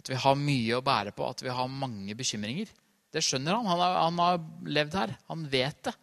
At 0.00 0.10
vi 0.10 0.20
har 0.20 0.38
mye 0.38 0.78
å 0.78 0.84
bære 0.84 1.14
på, 1.16 1.26
at 1.28 1.42
vi 1.44 1.52
har 1.54 1.70
mange 1.70 2.16
bekymringer. 2.18 2.70
Det 3.14 3.22
skjønner 3.24 3.56
han. 3.56 3.68
Han 3.70 3.82
har, 3.82 3.98
han 4.02 4.22
har 4.22 4.40
levd 4.76 4.96
her. 4.98 5.16
Han 5.30 5.46
vet 5.50 5.82
det. 5.88 5.94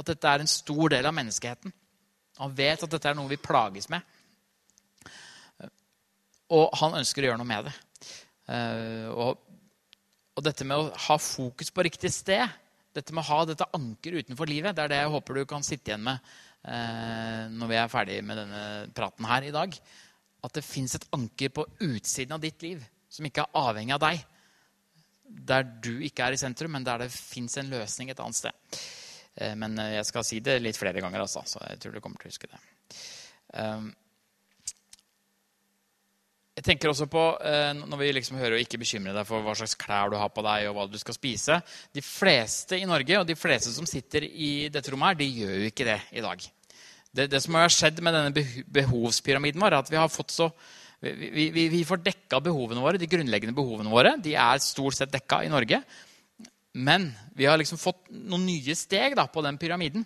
At 0.00 0.08
dette 0.12 0.32
er 0.32 0.42
en 0.42 0.50
stor 0.50 0.92
del 0.92 1.08
av 1.08 1.16
menneskeheten. 1.16 1.72
Han 2.40 2.56
vet 2.56 2.84
at 2.84 2.92
dette 2.92 3.10
er 3.10 3.16
noe 3.18 3.30
vi 3.30 3.40
plages 3.40 3.90
med. 3.92 4.04
Og 6.50 6.70
han 6.80 6.98
ønsker 7.00 7.24
å 7.24 7.30
gjøre 7.30 7.40
noe 7.40 7.48
med 7.50 7.68
det. 7.68 7.74
Eh, 8.50 9.08
og, 9.10 9.40
og 10.34 10.44
dette 10.44 10.66
med 10.66 10.80
å 10.80 10.90
ha 11.08 11.16
fokus 11.20 11.70
på 11.74 11.84
riktig 11.86 12.10
sted, 12.14 12.46
dette 12.96 13.14
med 13.14 13.22
å 13.22 13.30
ha 13.30 13.42
dette 13.46 13.68
ankeret 13.76 14.26
utenfor 14.26 14.50
livet, 14.50 14.74
det 14.74 14.84
er 14.84 14.92
det 14.92 15.02
jeg 15.02 15.12
håper 15.12 15.38
du 15.38 15.44
kan 15.50 15.66
sitte 15.66 15.92
igjen 15.92 16.02
med 16.08 16.32
eh, 16.66 17.44
når 17.54 17.70
vi 17.70 17.78
er 17.78 17.92
ferdig 17.92 18.16
med 18.26 18.40
denne 18.40 18.62
praten 18.96 19.28
her 19.30 19.46
i 19.46 19.52
dag 19.54 19.76
at 20.42 20.56
det 20.56 20.64
fins 20.66 20.96
et 20.96 21.06
anker 21.16 21.52
på 21.54 21.66
utsiden 21.86 22.36
av 22.36 22.42
ditt 22.42 22.62
liv 22.64 22.82
som 23.10 23.26
ikke 23.26 23.44
er 23.44 23.60
avhengig 23.60 23.96
av 23.96 24.02
deg. 24.04 24.24
Der 25.50 25.66
du 25.84 25.92
ikke 26.06 26.26
er 26.26 26.34
i 26.34 26.40
sentrum, 26.40 26.74
men 26.74 26.86
der 26.86 27.04
det 27.04 27.12
fins 27.14 27.58
en 27.60 27.70
løsning 27.70 28.10
et 28.10 28.22
annet 28.22 28.38
sted. 28.38 28.76
Eh, 29.34 29.56
men 29.58 29.78
eh, 29.78 29.96
jeg 29.98 30.10
skal 30.10 30.26
si 30.26 30.42
det 30.44 30.60
litt 30.62 30.78
flere 30.78 31.02
ganger, 31.02 31.24
altså, 31.24 31.44
så 31.46 31.62
jeg 31.68 31.82
tror 31.82 31.96
du 31.96 32.02
kommer 32.04 32.22
til 32.22 32.30
å 32.30 32.34
huske 32.34 32.50
det. 32.50 32.60
Ehm, 33.60 33.90
jeg 36.58 36.66
tenker 36.66 36.90
også 36.90 37.06
på, 37.10 37.22
eh, 37.46 37.70
Når 37.78 37.98
vi 37.98 38.10
liksom 38.12 38.36
hører 38.38 38.58
å 38.58 38.60
ikke 38.60 38.78
bekymre 38.82 39.14
deg 39.16 39.26
for 39.26 39.42
hva 39.42 39.54
slags 39.56 39.78
klær 39.80 40.10
du 40.12 40.18
har 40.20 40.30
på 40.34 40.44
deg, 40.44 40.68
og 40.68 40.76
hva 40.76 40.86
du 40.90 40.98
skal 41.00 41.16
spise 41.16 41.56
De 41.94 42.02
fleste 42.04 42.76
i 42.78 42.86
Norge 42.86 43.18
og 43.18 43.26
de 43.26 43.38
fleste 43.38 43.72
som 43.72 43.86
sitter 43.88 44.26
i 44.28 44.68
dette 44.68 44.92
rommet, 44.92 45.14
her, 45.14 45.20
de 45.22 45.30
gjør 45.40 45.54
jo 45.56 45.70
ikke 45.70 45.88
det 45.88 46.00
i 46.12 46.24
dag. 46.26 46.50
Det, 47.10 47.26
det, 47.26 47.40
som 47.42 47.56
har 47.58 47.72
skjedd 47.74 47.98
med 48.06 48.14
denne 48.14 48.44
behovspyramiden 48.70 49.62
vår, 49.62 49.74
er 49.74 49.82
at 49.82 49.90
vi 49.90 49.98
har 49.98 50.12
fått 50.12 50.34
så 50.34 50.50
Vi, 51.00 51.46
vi, 51.48 51.62
vi 51.72 51.78
får 51.88 52.02
dekka 52.04 52.42
behovene 52.44 52.82
våre, 52.84 52.98
de 53.00 53.06
grunnleggende 53.08 53.56
behovene 53.56 53.88
våre. 53.88 54.18
De 54.20 54.34
er 54.36 54.58
stort 54.60 54.98
sett 54.98 55.12
dekka 55.14 55.38
i 55.46 55.48
Norge. 55.48 55.78
Men 56.76 57.06
vi 57.32 57.46
har 57.48 57.56
liksom 57.56 57.80
fått 57.80 58.10
noen 58.12 58.44
nye 58.44 58.74
steg 58.76 59.16
da, 59.16 59.24
på 59.24 59.40
den 59.46 59.56
pyramiden. 59.56 60.04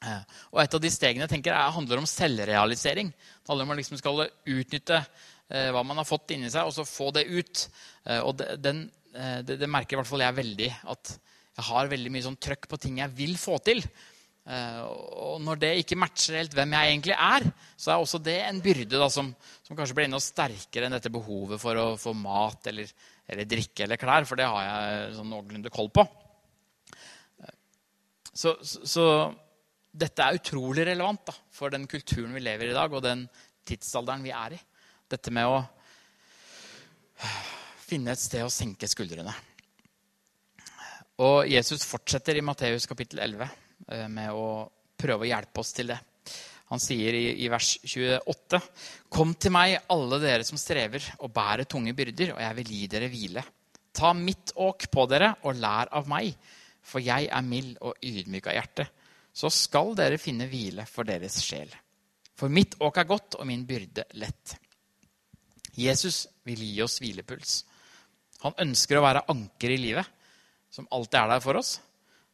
Eh, 0.00 0.22
og 0.54 0.62
et 0.62 0.76
av 0.78 0.80
de 0.80 0.92
stegene 0.92 1.26
jeg 1.26 1.34
tenker 1.34 1.52
er, 1.52 1.74
handler 1.74 2.00
om 2.00 2.08
selvrealisering. 2.08 3.12
Det 3.12 3.52
handler 3.52 3.68
om 3.68 3.74
å 3.74 3.78
liksom 3.82 4.00
skal 4.00 4.24
utnytte 4.24 5.02
eh, 5.02 5.68
hva 5.76 5.84
man 5.84 6.00
har 6.00 6.08
fått 6.08 6.32
inni 6.32 6.48
seg, 6.48 6.64
og 6.64 6.74
så 6.74 6.88
få 6.88 7.12
det 7.16 7.28
ut. 7.28 7.68
Eh, 8.08 8.20
og 8.24 8.40
den, 8.40 8.86
eh, 9.14 9.40
det, 9.44 9.60
det, 9.60 9.70
merker 9.70 9.96
i 9.96 10.00
hvert 10.00 10.10
fall 10.10 10.24
jeg 10.24 10.40
veldig. 10.40 10.72
At 10.96 11.16
jeg 11.60 11.68
har 11.70 11.92
veldig 11.92 12.12
mye 12.16 12.26
sånn 12.26 12.40
trøkk 12.40 12.72
på 12.72 12.80
ting 12.82 13.04
jeg 13.04 13.16
vil 13.20 13.36
få 13.40 13.60
til. 13.68 13.84
Eh, 14.46 14.82
og 15.26 15.40
når 15.42 15.58
det 15.58 15.70
ikke 15.80 15.98
matcher 15.98 16.36
helt 16.38 16.52
hvem 16.54 16.74
jeg 16.76 16.90
egentlig 16.92 17.14
er, 17.18 17.46
så 17.74 17.92
er 17.92 18.02
også 18.02 18.20
det 18.22 18.36
en 18.44 18.60
byrde 18.62 19.00
da, 19.00 19.08
som, 19.10 19.32
som, 19.66 19.74
kanskje 19.74 19.96
blir 19.98 20.06
enda 20.06 20.20
sterkere 20.22 20.86
enn 20.86 20.94
dette 20.94 21.10
behovet 21.10 21.58
for 21.58 21.80
å 21.82 21.86
få 21.98 22.12
mat 22.14 22.68
eller, 22.70 22.92
eller 23.26 23.48
drikke 23.50 23.88
eller 23.88 23.98
klær, 23.98 24.28
for 24.28 24.38
det 24.38 24.46
har 24.46 24.68
jeg 24.68 25.16
sånn 25.18 25.34
noenlunde 25.34 25.74
koll 25.74 25.90
på. 25.90 26.06
Eh, 27.42 27.56
så, 28.30 28.54
så, 28.62 28.86
så, 28.86 29.08
dette 29.96 30.22
er 30.22 30.38
utrolig 30.38 30.86
relevant 30.86 31.26
da, 31.32 31.34
for 31.50 31.74
den 31.74 31.90
kulturen 31.90 32.36
vi 32.36 32.46
lever 32.46 32.70
i 32.70 32.74
i 32.74 32.78
dag, 32.78 32.94
og 32.94 33.02
den 33.02 33.26
tidsalderen 33.66 34.22
vi 34.22 34.34
er 34.36 34.54
i. 34.54 34.62
Dette 35.10 35.34
med 35.34 35.50
å 35.50 35.58
finne 37.88 38.14
et 38.14 38.22
sted 38.22 38.46
å 38.46 38.52
senke 38.52 38.86
skuldrene. 38.90 39.34
Og 41.24 41.46
Jesus 41.48 41.86
fortsetter 41.88 42.36
i 42.36 42.44
Matteus 42.44 42.86
kapittel 42.86 43.24
11 43.24 43.48
Eh, 43.48 43.65
med 43.86 44.32
å 44.32 44.46
prøve 44.96 45.26
å 45.26 45.28
hjelpe 45.28 45.62
oss 45.62 45.72
til 45.76 45.92
det. 45.92 45.98
Han 46.72 46.82
sier 46.82 47.14
i, 47.14 47.26
i, 47.44 47.48
vers 47.50 47.76
28.: 47.86 48.60
Kom 49.12 49.34
til 49.38 49.54
meg, 49.54 49.76
alle 49.92 50.18
dere 50.22 50.46
som 50.46 50.58
strever 50.58 51.04
og 51.20 51.30
bærer 51.34 51.68
tunge 51.70 51.94
byrder, 51.94 52.34
og 52.34 52.42
jeg 52.42 52.58
vil 52.60 52.72
gi 52.74 52.88
dere 52.90 53.10
hvile. 53.12 53.44
Ta 53.96 54.12
mitt 54.16 54.52
åk 54.60 54.88
på 54.92 55.06
dere 55.10 55.36
og 55.46 55.60
lær 55.60 55.92
av 55.94 56.10
meg, 56.10 56.34
for 56.82 57.02
jeg 57.02 57.30
er 57.30 57.46
mild 57.46 57.78
og 57.86 58.02
ydmyk 58.02 58.50
av 58.50 58.58
hjerte. 58.58 58.88
Så 59.36 59.50
skal 59.52 59.94
dere 59.98 60.18
finne 60.18 60.48
hvile 60.50 60.86
for 60.90 61.06
deres 61.06 61.38
sjel. 61.44 61.70
For 62.36 62.52
mitt 62.52 62.74
åk 62.82 62.98
er 62.98 63.08
godt 63.08 63.38
og 63.38 63.46
min 63.48 63.64
byrde 63.68 64.04
lett. 64.20 64.56
Jesus 65.76 66.24
vil 66.44 66.60
gi 66.64 66.82
oss 66.82 66.98
hvilepuls. 67.00 67.60
Han 68.42 68.56
ønsker 68.66 68.98
å 68.98 69.04
være 69.04 69.26
anker 69.32 69.72
i 69.72 69.80
livet, 69.80 70.08
som 70.72 70.88
alltid 70.92 71.20
er 71.20 71.30
der 71.36 71.44
for 71.44 71.60
oss 71.60 71.76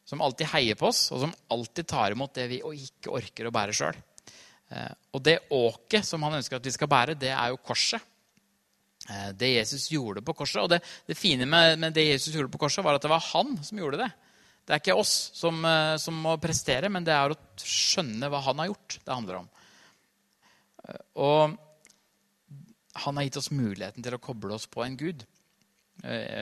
som 0.05 0.21
alltid 0.21 0.49
heier 0.51 0.79
på 0.79 0.89
oss, 0.89 1.05
og 1.15 1.21
som 1.23 1.35
alltid 1.53 1.87
tar 1.87 2.15
imot 2.15 2.33
det 2.35 2.49
vi 2.51 2.59
ikke 2.59 3.13
orker 3.15 3.47
å 3.47 3.53
bære 3.55 3.75
sjøl. 3.77 3.99
Eh, 4.73 4.91
og 5.13 5.23
det 5.23 5.37
åket 5.53 6.05
som 6.07 6.23
han 6.25 6.39
ønsker 6.39 6.57
at 6.57 6.67
vi 6.67 6.73
skal 6.73 6.91
bære, 6.91 7.17
det 7.19 7.31
er 7.33 7.53
jo 7.53 7.61
korset. 7.63 8.03
Eh, 9.09 9.29
det 9.37 9.53
Jesus 9.55 9.89
gjorde 9.93 10.23
på 10.25 10.35
korset. 10.37 10.61
Og 10.63 10.71
det, 10.73 10.81
det 11.07 11.19
fine 11.19 11.47
med, 11.49 11.77
med, 11.79 11.95
det 11.95 12.07
Jesus 12.09 12.35
gjorde 12.35 12.51
på 12.53 12.65
korset, 12.65 12.83
var 12.85 12.97
at 12.97 13.05
det 13.05 13.11
var 13.11 13.23
han 13.31 13.55
som 13.63 13.79
gjorde 13.79 14.01
det. 14.03 14.11
Det 14.63 14.75
er 14.75 14.81
ikke 14.83 14.95
oss 14.99 15.13
som, 15.35 15.59
eh, 15.67 15.95
som 16.01 16.17
må 16.25 16.37
prestere, 16.41 16.91
men 16.91 17.05
det 17.07 17.15
er 17.15 17.33
å 17.33 17.39
skjønne 17.59 18.31
hva 18.31 18.43
han 18.47 18.63
har 18.63 18.71
gjort, 18.71 18.99
det 18.99 19.13
handler 19.13 19.43
om. 19.43 19.51
Og 21.23 21.53
han 23.03 23.17
har 23.17 23.23
gitt 23.25 23.37
oss 23.39 23.53
muligheten 23.55 24.03
til 24.03 24.17
å 24.17 24.21
koble 24.21 24.57
oss 24.57 24.67
på 24.67 24.83
en 24.83 24.97
gud. 24.99 25.23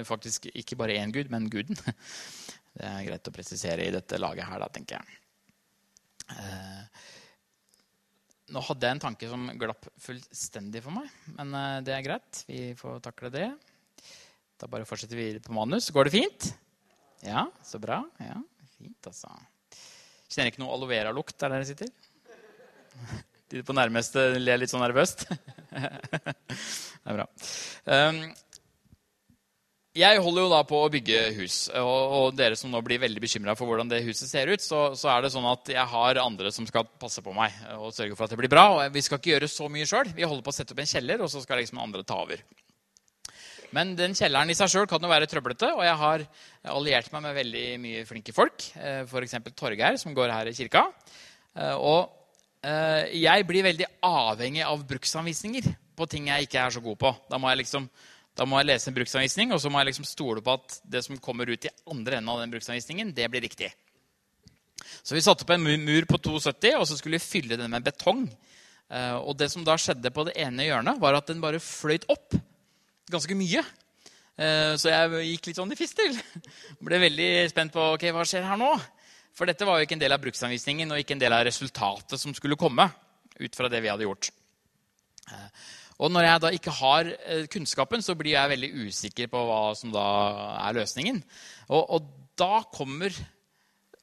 Faktisk 0.08 0.48
ikke 0.50 0.78
bare 0.80 0.96
én 0.98 1.14
gud, 1.14 1.30
men 1.30 1.46
guden. 1.52 1.78
Det 2.72 2.88
er 2.88 3.08
greit 3.08 3.28
å 3.28 3.34
presisere 3.36 3.86
i 3.86 3.94
dette 3.94 4.20
laget 4.20 4.48
her, 4.48 4.62
da, 4.64 4.70
tenker 4.72 5.00
jeg. 5.00 5.18
Eh, 6.32 7.02
nå 8.56 8.64
hadde 8.68 8.88
jeg 8.88 8.98
en 8.98 9.04
tanke 9.04 9.30
som 9.32 9.50
glapp 9.60 9.88
fullstendig 10.00 10.84
for 10.86 10.96
meg, 10.96 11.12
men 11.38 11.56
eh, 11.58 11.80
det 11.88 11.96
er 11.96 12.06
greit. 12.06 12.44
Vi 12.48 12.72
får 12.80 13.02
takle 13.04 13.32
det. 13.34 13.50
Da 14.62 14.70
bare 14.72 14.88
fortsetter 14.88 15.20
vi 15.20 15.34
på 15.44 15.56
manus. 15.56 15.90
Går 15.92 16.08
det 16.08 16.16
fint? 16.16 16.52
Ja, 17.26 17.48
så 17.66 17.80
bra. 17.82 18.02
Ja, 18.22 18.38
fint, 18.78 19.10
altså. 19.10 19.32
Kjenner 20.32 20.52
ikke 20.52 20.64
noe 20.64 20.76
aloe 20.76 20.92
vera-lukt 20.94 21.36
der 21.42 21.56
dere 21.56 21.68
sitter? 21.68 21.92
De 23.52 23.66
på 23.68 23.76
nærmeste 23.76 24.30
ler 24.40 24.62
litt 24.62 24.72
sånn 24.72 24.84
nervøst. 24.84 25.26
det 25.76 27.10
er 27.12 27.18
bra. 27.18 27.26
Jeg 29.92 30.22
holder 30.24 30.46
jo 30.46 30.52
da 30.54 30.62
på 30.64 30.78
å 30.80 30.90
bygge 30.92 31.18
hus, 31.36 31.56
og, 31.76 32.14
og 32.16 32.36
dere 32.40 32.56
som 32.56 32.72
nå 32.72 32.80
blir 32.86 33.02
veldig 33.02 33.20
bekymra 33.20 33.58
for 33.60 33.68
hvordan 33.68 33.90
det 33.92 33.98
huset 34.06 34.30
ser 34.30 34.48
ut, 34.48 34.64
så, 34.64 34.94
så, 34.96 35.10
er 35.12 35.26
det 35.26 35.32
sånn 35.34 35.48
at 35.50 35.68
jeg 35.74 35.84
har 35.92 36.20
andre 36.22 36.52
som 36.56 36.64
skal 36.68 36.86
passe 37.02 37.20
på 37.26 37.34
meg 37.36 37.58
og 37.76 37.92
sørge 37.92 38.16
for 38.16 38.24
at 38.24 38.32
det 38.32 38.40
blir 38.40 38.52
bra. 38.54 38.70
og 38.78 38.96
Vi 38.96 39.04
skal 39.04 39.20
ikke 39.20 39.34
gjøre 39.34 39.50
så 39.52 39.68
mye 39.68 39.90
sjøl. 39.90 40.14
Vi 40.16 40.24
holder 40.24 40.46
på 40.46 40.54
å 40.54 40.56
sette 40.56 40.72
opp 40.72 40.80
en 40.80 40.88
kjeller, 40.88 41.24
og 41.26 41.28
så 41.34 41.42
skal 41.44 41.60
liksom 41.60 41.82
andre 41.84 42.06
ta 42.08 42.22
over. 42.24 42.40
Men 43.76 43.92
den 44.00 44.16
kjelleren 44.16 44.54
i 44.54 44.56
seg 44.56 44.72
sjøl 44.72 44.88
kan 44.88 45.04
jo 45.04 45.12
være 45.12 45.28
trøblete, 45.32 45.74
og 45.76 45.84
jeg 45.84 46.00
har 46.06 46.24
alliert 46.72 47.12
meg 47.12 47.26
med 47.28 47.36
veldig 47.42 47.66
mye 47.84 48.06
flinke 48.08 48.36
folk. 48.36 48.70
Eh, 48.80 49.04
F.eks. 49.04 49.36
Torgeir, 49.60 50.00
som 50.00 50.16
går 50.16 50.32
her 50.32 50.54
i 50.54 50.56
kirka. 50.56 50.86
Eh, 51.52 51.76
og 51.76 52.16
eh, 52.64 53.12
jeg 53.26 53.44
blir 53.52 53.68
veldig 53.68 53.92
avhengig 54.08 54.64
av 54.64 54.88
bruksanvisninger 54.88 55.68
på 56.00 56.08
ting 56.16 56.32
jeg 56.32 56.48
ikke 56.48 56.64
er 56.64 56.80
så 56.80 56.88
god 56.88 57.00
på. 57.04 57.14
Da 57.28 57.40
må 57.44 57.52
jeg 57.52 57.66
liksom 57.66 57.92
da 58.38 58.48
må 58.48 58.60
jeg 58.62 58.70
lese 58.70 58.90
en 58.90 58.96
bruksanvisning, 58.96 59.52
og 59.52 59.60
så 59.62 59.70
må 59.72 59.82
jeg 59.82 59.92
liksom 59.92 60.08
stole 60.08 60.44
på 60.44 60.56
at 60.56 60.78
det 60.88 61.04
som 61.06 61.20
kommer 61.22 61.50
ut 61.52 61.68
i 61.68 61.74
andre 61.92 62.20
enden 62.20 62.32
av 62.32 62.40
den 62.42 62.54
bruksanvisningen, 62.54 63.12
det 63.16 63.28
blir 63.32 63.44
riktig. 63.44 63.72
Så 65.04 65.16
vi 65.16 65.24
satte 65.24 65.46
opp 65.46 65.52
en 65.54 65.64
mur 65.64 66.08
på 66.10 66.18
2,70, 66.18 66.78
og 66.80 66.88
så 66.88 66.98
skulle 66.98 67.20
vi 67.20 67.26
fylle 67.26 67.60
den 67.60 67.72
med 67.72 67.86
betong. 67.86 68.24
Eh, 68.92 69.18
og 69.20 69.36
det 69.40 69.52
som 69.54 69.66
da 69.68 69.78
skjedde 69.80 70.14
på 70.14 70.26
det 70.28 70.38
ene 70.40 70.68
hjørnet, 70.68 71.00
var 71.02 71.18
at 71.18 71.30
den 71.30 71.44
bare 71.44 71.62
fløyt 71.64 72.08
opp 72.12 72.36
ganske 73.12 73.36
mye. 73.38 73.64
Eh, 74.42 74.74
så 74.80 74.92
jeg 74.92 75.28
gikk 75.34 75.52
litt 75.52 75.60
sånn 75.60 75.76
i 75.76 75.80
fistel. 75.80 76.16
Ble 76.86 77.02
veldig 77.04 77.30
spent 77.52 77.76
på 77.76 77.92
ok, 77.98 78.08
hva 78.16 78.26
skjer 78.28 78.48
her 78.48 78.60
nå. 78.60 78.72
For 79.36 79.48
dette 79.48 79.68
var 79.68 79.80
jo 79.80 79.88
ikke 79.88 79.96
en 79.96 80.04
del 80.04 80.16
av 80.16 80.24
bruksanvisningen 80.24 80.92
og 80.92 81.02
ikke 81.02 81.16
en 81.16 81.24
del 81.24 81.36
av 81.36 81.46
resultatet 81.48 82.20
som 82.20 82.36
skulle 82.36 82.60
komme. 82.60 82.90
ut 83.42 83.56
fra 83.56 83.70
det 83.72 83.80
vi 83.82 83.90
hadde 83.90 84.06
gjort. 84.06 84.28
Og 86.02 86.10
når 86.10 86.26
jeg 86.26 86.42
da 86.42 86.50
ikke 86.56 86.74
har 86.80 87.12
eh, 87.14 87.44
kunnskapen, 87.52 88.02
så 88.02 88.16
blir 88.18 88.34
jeg 88.34 88.54
veldig 88.56 88.72
usikker 88.88 89.30
på 89.32 89.44
hva 89.46 89.62
som 89.78 89.94
da 89.94 90.08
er 90.64 90.80
løsningen. 90.80 91.22
Og, 91.70 91.84
og 91.98 92.10
da 92.42 92.64
kommer 92.74 93.14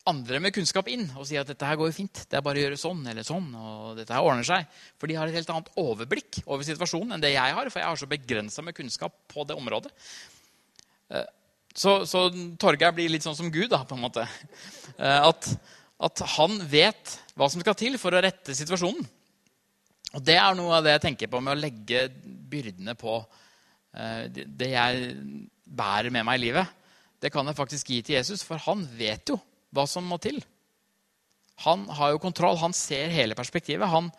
andre 0.09 0.41
med 0.41 0.55
kunnskap 0.57 0.89
inn 0.89 1.05
og 1.19 1.27
sier 1.29 1.43
at 1.43 1.51
dette 1.51 1.67
her 1.69 1.77
går 1.79 1.91
jo 1.91 1.97
fint. 1.99 2.23
Det 2.31 2.39
er 2.39 2.45
bare 2.45 2.61
å 2.61 2.65
gjøre 2.65 2.81
sånn 2.81 3.03
eller 3.11 3.27
sånn. 3.27 3.49
og 3.59 3.99
dette 3.99 4.15
her 4.15 4.25
ordner 4.25 4.47
seg. 4.47 4.69
For 4.97 5.11
de 5.11 5.19
har 5.19 5.29
et 5.29 5.37
helt 5.37 5.51
annet 5.53 5.73
overblikk 5.81 6.41
over 6.47 6.65
situasjonen 6.67 7.17
enn 7.17 7.25
det 7.25 7.35
jeg 7.35 7.57
har. 7.59 7.73
For 7.73 7.83
jeg 7.83 7.91
har 7.91 8.01
så 8.01 8.11
begrensa 8.11 8.65
med 8.65 8.77
kunnskap 8.79 9.19
på 9.29 9.45
det 9.49 9.59
området. 9.59 9.93
Eh, 11.13 11.27
så, 11.79 12.01
så 12.09 12.29
Torgeir 12.61 12.95
blir 12.97 13.13
litt 13.13 13.27
sånn 13.27 13.37
som 13.39 13.53
Gud, 13.53 13.69
da, 13.75 13.83
på 13.87 13.99
en 13.99 14.07
måte. 14.07 14.25
Eh, 14.99 15.29
at, 15.29 15.51
at 16.09 16.25
han 16.39 16.57
vet 16.71 17.19
hva 17.39 17.51
som 17.53 17.63
skal 17.63 17.77
til 17.79 17.99
for 18.01 18.15
å 18.15 18.23
rette 18.25 18.57
situasjonen. 18.57 19.05
Og 20.17 20.25
Det 20.25 20.39
er 20.41 20.57
noe 20.57 20.79
av 20.79 20.87
det 20.87 20.97
jeg 20.97 21.05
tenker 21.09 21.31
på 21.31 21.41
med 21.45 21.57
å 21.57 21.61
legge 21.61 22.07
byrdene 22.49 22.95
på 22.99 23.19
uh, 23.21 24.23
det 24.33 24.71
jeg 24.73 25.11
bærer 25.69 26.13
med 26.15 26.25
meg 26.25 26.41
i 26.41 26.45
livet. 26.47 26.77
Det 27.21 27.33
kan 27.35 27.47
jeg 27.47 27.59
faktisk 27.59 27.91
gi 27.93 28.01
til 28.03 28.17
Jesus, 28.17 28.45
for 28.47 28.61
han 28.69 28.87
vet 28.97 29.29
jo 29.29 29.37
hva 29.75 29.85
som 29.91 30.07
må 30.09 30.17
til. 30.23 30.39
Han 31.67 31.85
har 31.99 32.15
jo 32.15 32.23
kontroll, 32.23 32.57
han 32.61 32.77
ser 32.77 33.11
hele 33.13 33.37
perspektivet. 33.37 33.91
Han, 33.91 34.13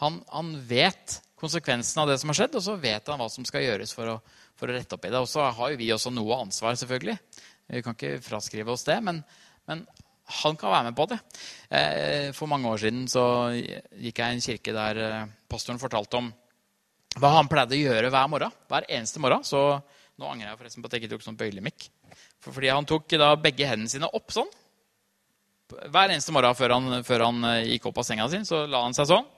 han, 0.00 0.20
han 0.30 0.52
vet 0.68 1.18
konsekvensen 1.36 2.00
av 2.00 2.08
det 2.08 2.20
som 2.22 2.30
har 2.30 2.38
skjedd, 2.38 2.56
og 2.56 2.64
så 2.64 2.76
vet 2.80 3.10
han 3.10 3.20
hva 3.20 3.28
som 3.32 3.44
skal 3.48 3.66
gjøres 3.66 3.92
for 3.96 4.14
å, 4.14 4.16
for 4.56 4.70
å 4.70 4.76
rette 4.76 4.96
opp 4.96 5.04
i 5.04 5.12
det. 5.12 5.20
Og 5.20 5.28
så 5.28 5.50
har 5.50 5.72
jo 5.72 5.80
vi 5.80 5.90
også 5.92 6.14
noe 6.14 6.38
ansvar, 6.46 6.78
selvfølgelig. 6.78 7.18
Vi 7.74 7.82
kan 7.82 7.98
ikke 7.98 8.22
fraskrive 8.24 8.72
oss 8.72 8.86
det. 8.86 9.00
Men, 9.04 9.20
men 9.68 9.82
han 10.26 10.56
kan 10.58 10.72
være 10.72 10.88
med 10.88 10.96
på 10.98 11.06
det. 11.10 11.18
Eh, 11.70 12.32
for 12.34 12.50
mange 12.50 12.66
år 12.66 12.80
siden 12.82 13.04
så 13.10 13.22
gikk 13.54 14.18
jeg 14.18 14.26
i 14.26 14.36
en 14.36 14.42
kirke 14.42 14.74
der 14.74 15.02
eh, 15.02 15.28
pastoren 15.46 15.78
fortalte 15.78 16.18
om 16.18 16.32
hva 17.16 17.30
han 17.38 17.48
pleide 17.48 17.76
å 17.76 17.84
gjøre 17.84 18.10
hver 18.12 18.30
morgen. 18.32 18.56
Hver 18.68 18.88
eneste 18.90 19.22
morgen. 19.22 19.46
Så 19.46 19.60
nå 20.18 20.28
angrer 20.28 20.50
jeg 20.50 20.58
forresten 20.58 20.82
på 20.82 20.90
at 20.90 20.96
jeg 20.96 21.04
ikke 21.04 21.14
tok 21.14 21.26
sånn 21.28 21.38
bøylemikk. 21.38 21.86
For 22.42 22.56
fordi 22.56 22.72
han 22.72 22.88
tok 22.88 23.14
da 23.20 23.30
begge 23.38 23.68
hendene 23.70 23.92
sine 23.92 24.10
opp 24.18 24.34
sånn. 24.34 24.50
Hver 25.70 26.10
eneste 26.10 26.34
morgen 26.34 26.58
før 26.58 26.74
han, 26.76 27.00
før 27.06 27.26
han 27.28 27.48
eh, 27.52 27.70
gikk 27.74 27.88
opp 27.90 28.02
av 28.02 28.08
senga 28.08 28.26
si, 28.32 28.42
så 28.48 28.64
la 28.70 28.82
han 28.82 28.96
seg 28.96 29.08
sånn. 29.12 29.30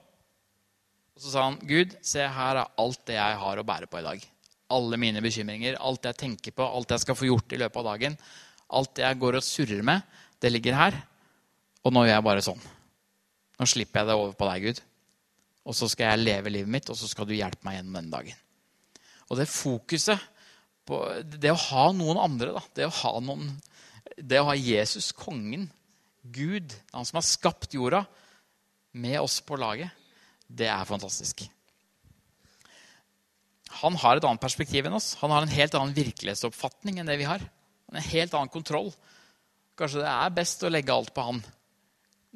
Og 1.19 1.23
så 1.23 1.33
sa 1.33 1.45
han, 1.49 1.57
'Gud, 1.67 1.97
se 2.05 2.23
her 2.23 2.61
er 2.63 2.75
alt 2.79 3.01
det 3.09 3.17
jeg 3.17 3.39
har 3.43 3.59
å 3.59 3.67
bære 3.67 3.89
på 3.91 4.01
i 4.01 4.05
dag.' 4.05 4.27
Alle 4.69 4.99
mine 5.01 5.21
bekymringer, 5.25 5.79
alt 5.81 6.05
jeg 6.05 6.17
tenker 6.17 6.53
på, 6.53 6.65
alt 6.65 6.91
jeg 6.93 7.01
skal 7.01 7.17
få 7.17 7.25
gjort 7.25 7.53
i 7.53 7.57
løpet 7.57 7.79
av 7.81 7.87
dagen. 7.87 8.17
Alt 8.77 9.01
jeg 9.01 9.17
går 9.17 9.39
og 9.39 9.45
surrer 9.45 9.81
med 9.81 10.18
det 10.39 10.51
ligger 10.51 10.77
her, 10.77 10.99
og 11.83 11.95
nå 11.95 12.05
gjør 12.05 12.15
jeg 12.15 12.27
bare 12.27 12.43
sånn. 12.45 12.61
Nå 13.59 13.67
slipper 13.67 14.01
jeg 14.01 14.09
det 14.09 14.17
over 14.19 14.35
på 14.39 14.47
deg, 14.47 14.67
Gud. 14.69 14.81
Og 15.69 15.75
så 15.75 15.89
skal 15.91 16.13
jeg 16.13 16.23
leve 16.23 16.53
livet 16.53 16.71
mitt, 16.71 16.89
og 16.91 16.97
så 16.97 17.09
skal 17.09 17.27
du 17.27 17.35
hjelpe 17.35 17.65
meg 17.67 17.77
gjennom 17.77 17.97
denne 17.99 18.13
dagen. 18.13 18.37
Og 19.29 19.37
det 19.37 19.49
fokuset 19.51 20.29
på 20.89 21.03
Det 21.21 21.51
å 21.53 21.59
ha 21.69 21.83
noen 21.93 22.17
andre, 22.17 22.53
da, 22.55 22.63
det 22.73 22.87
å 22.87 22.95
ha, 23.03 23.11
noen, 23.21 23.51
det 24.17 24.39
å 24.41 24.47
ha 24.47 24.55
Jesus, 24.57 25.11
kongen, 25.13 25.67
Gud, 26.33 26.73
han 26.89 27.05
som 27.05 27.19
har 27.19 27.27
skapt 27.27 27.75
jorda, 27.77 28.01
med 28.97 29.19
oss 29.21 29.37
på 29.45 29.59
laget, 29.61 29.93
det 30.49 30.65
er 30.65 30.89
fantastisk. 30.89 31.43
han 33.69 33.95
har 34.01 34.17
et 34.17 34.25
annet 34.25 34.41
perspektiv 34.41 34.87
enn 34.87 34.97
oss. 34.97 35.13
Han 35.21 35.29
har 35.29 35.45
en 35.45 35.53
helt 35.53 35.75
annen 35.77 35.93
virkelighetsoppfatning 35.93 36.97
enn 36.99 37.07
det 37.07 37.19
vi 37.21 37.29
har. 37.29 37.43
En 37.93 38.01
helt 38.01 38.33
annen 38.33 38.49
kontroll. 38.49 38.89
Kanskje 39.79 40.03
det 40.03 40.11
er 40.11 40.35
best 40.35 40.63
å 40.67 40.71
legge 40.71 40.91
alt 40.91 41.13
på 41.15 41.23
han. 41.23 41.39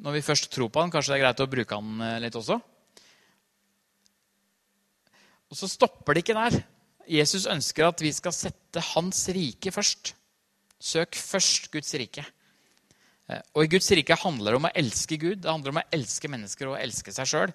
Når 0.04 0.16
vi 0.16 0.24
først 0.24 0.48
tror 0.52 0.70
på 0.72 0.80
han, 0.80 0.92
kanskje 0.92 1.12
det 1.12 1.18
er 1.18 1.24
greit 1.26 1.42
å 1.44 1.50
bruke 1.50 1.78
han 1.78 2.06
eh, 2.06 2.20
litt 2.24 2.38
også. 2.38 2.56
Og 5.52 5.58
så 5.58 5.68
stopper 5.70 6.16
det 6.16 6.24
ikke 6.24 6.38
der. 6.38 6.56
Jesus 7.06 7.44
ønsker 7.50 7.86
at 7.86 8.00
vi 8.02 8.10
skal 8.16 8.32
sette 8.34 8.82
hans 8.94 9.20
rike 9.36 9.70
først. 9.74 10.14
Søk 10.80 11.18
først 11.20 11.68
Guds 11.72 11.92
rike. 12.00 12.24
Eh, 13.28 13.40
og 13.54 13.64
i 13.64 13.70
Guds 13.76 13.90
rike 13.94 14.18
handler 14.24 14.54
det 14.54 14.60
om 14.62 14.68
å 14.68 14.74
elske 14.82 15.20
Gud, 15.20 15.44
det 15.44 15.52
handler 15.52 15.74
om 15.74 15.82
å 15.82 15.88
elske 15.94 16.30
mennesker 16.32 16.68
og 16.68 16.78
å 16.78 16.80
elske 16.80 17.14
seg 17.14 17.28
sjøl. 17.30 17.54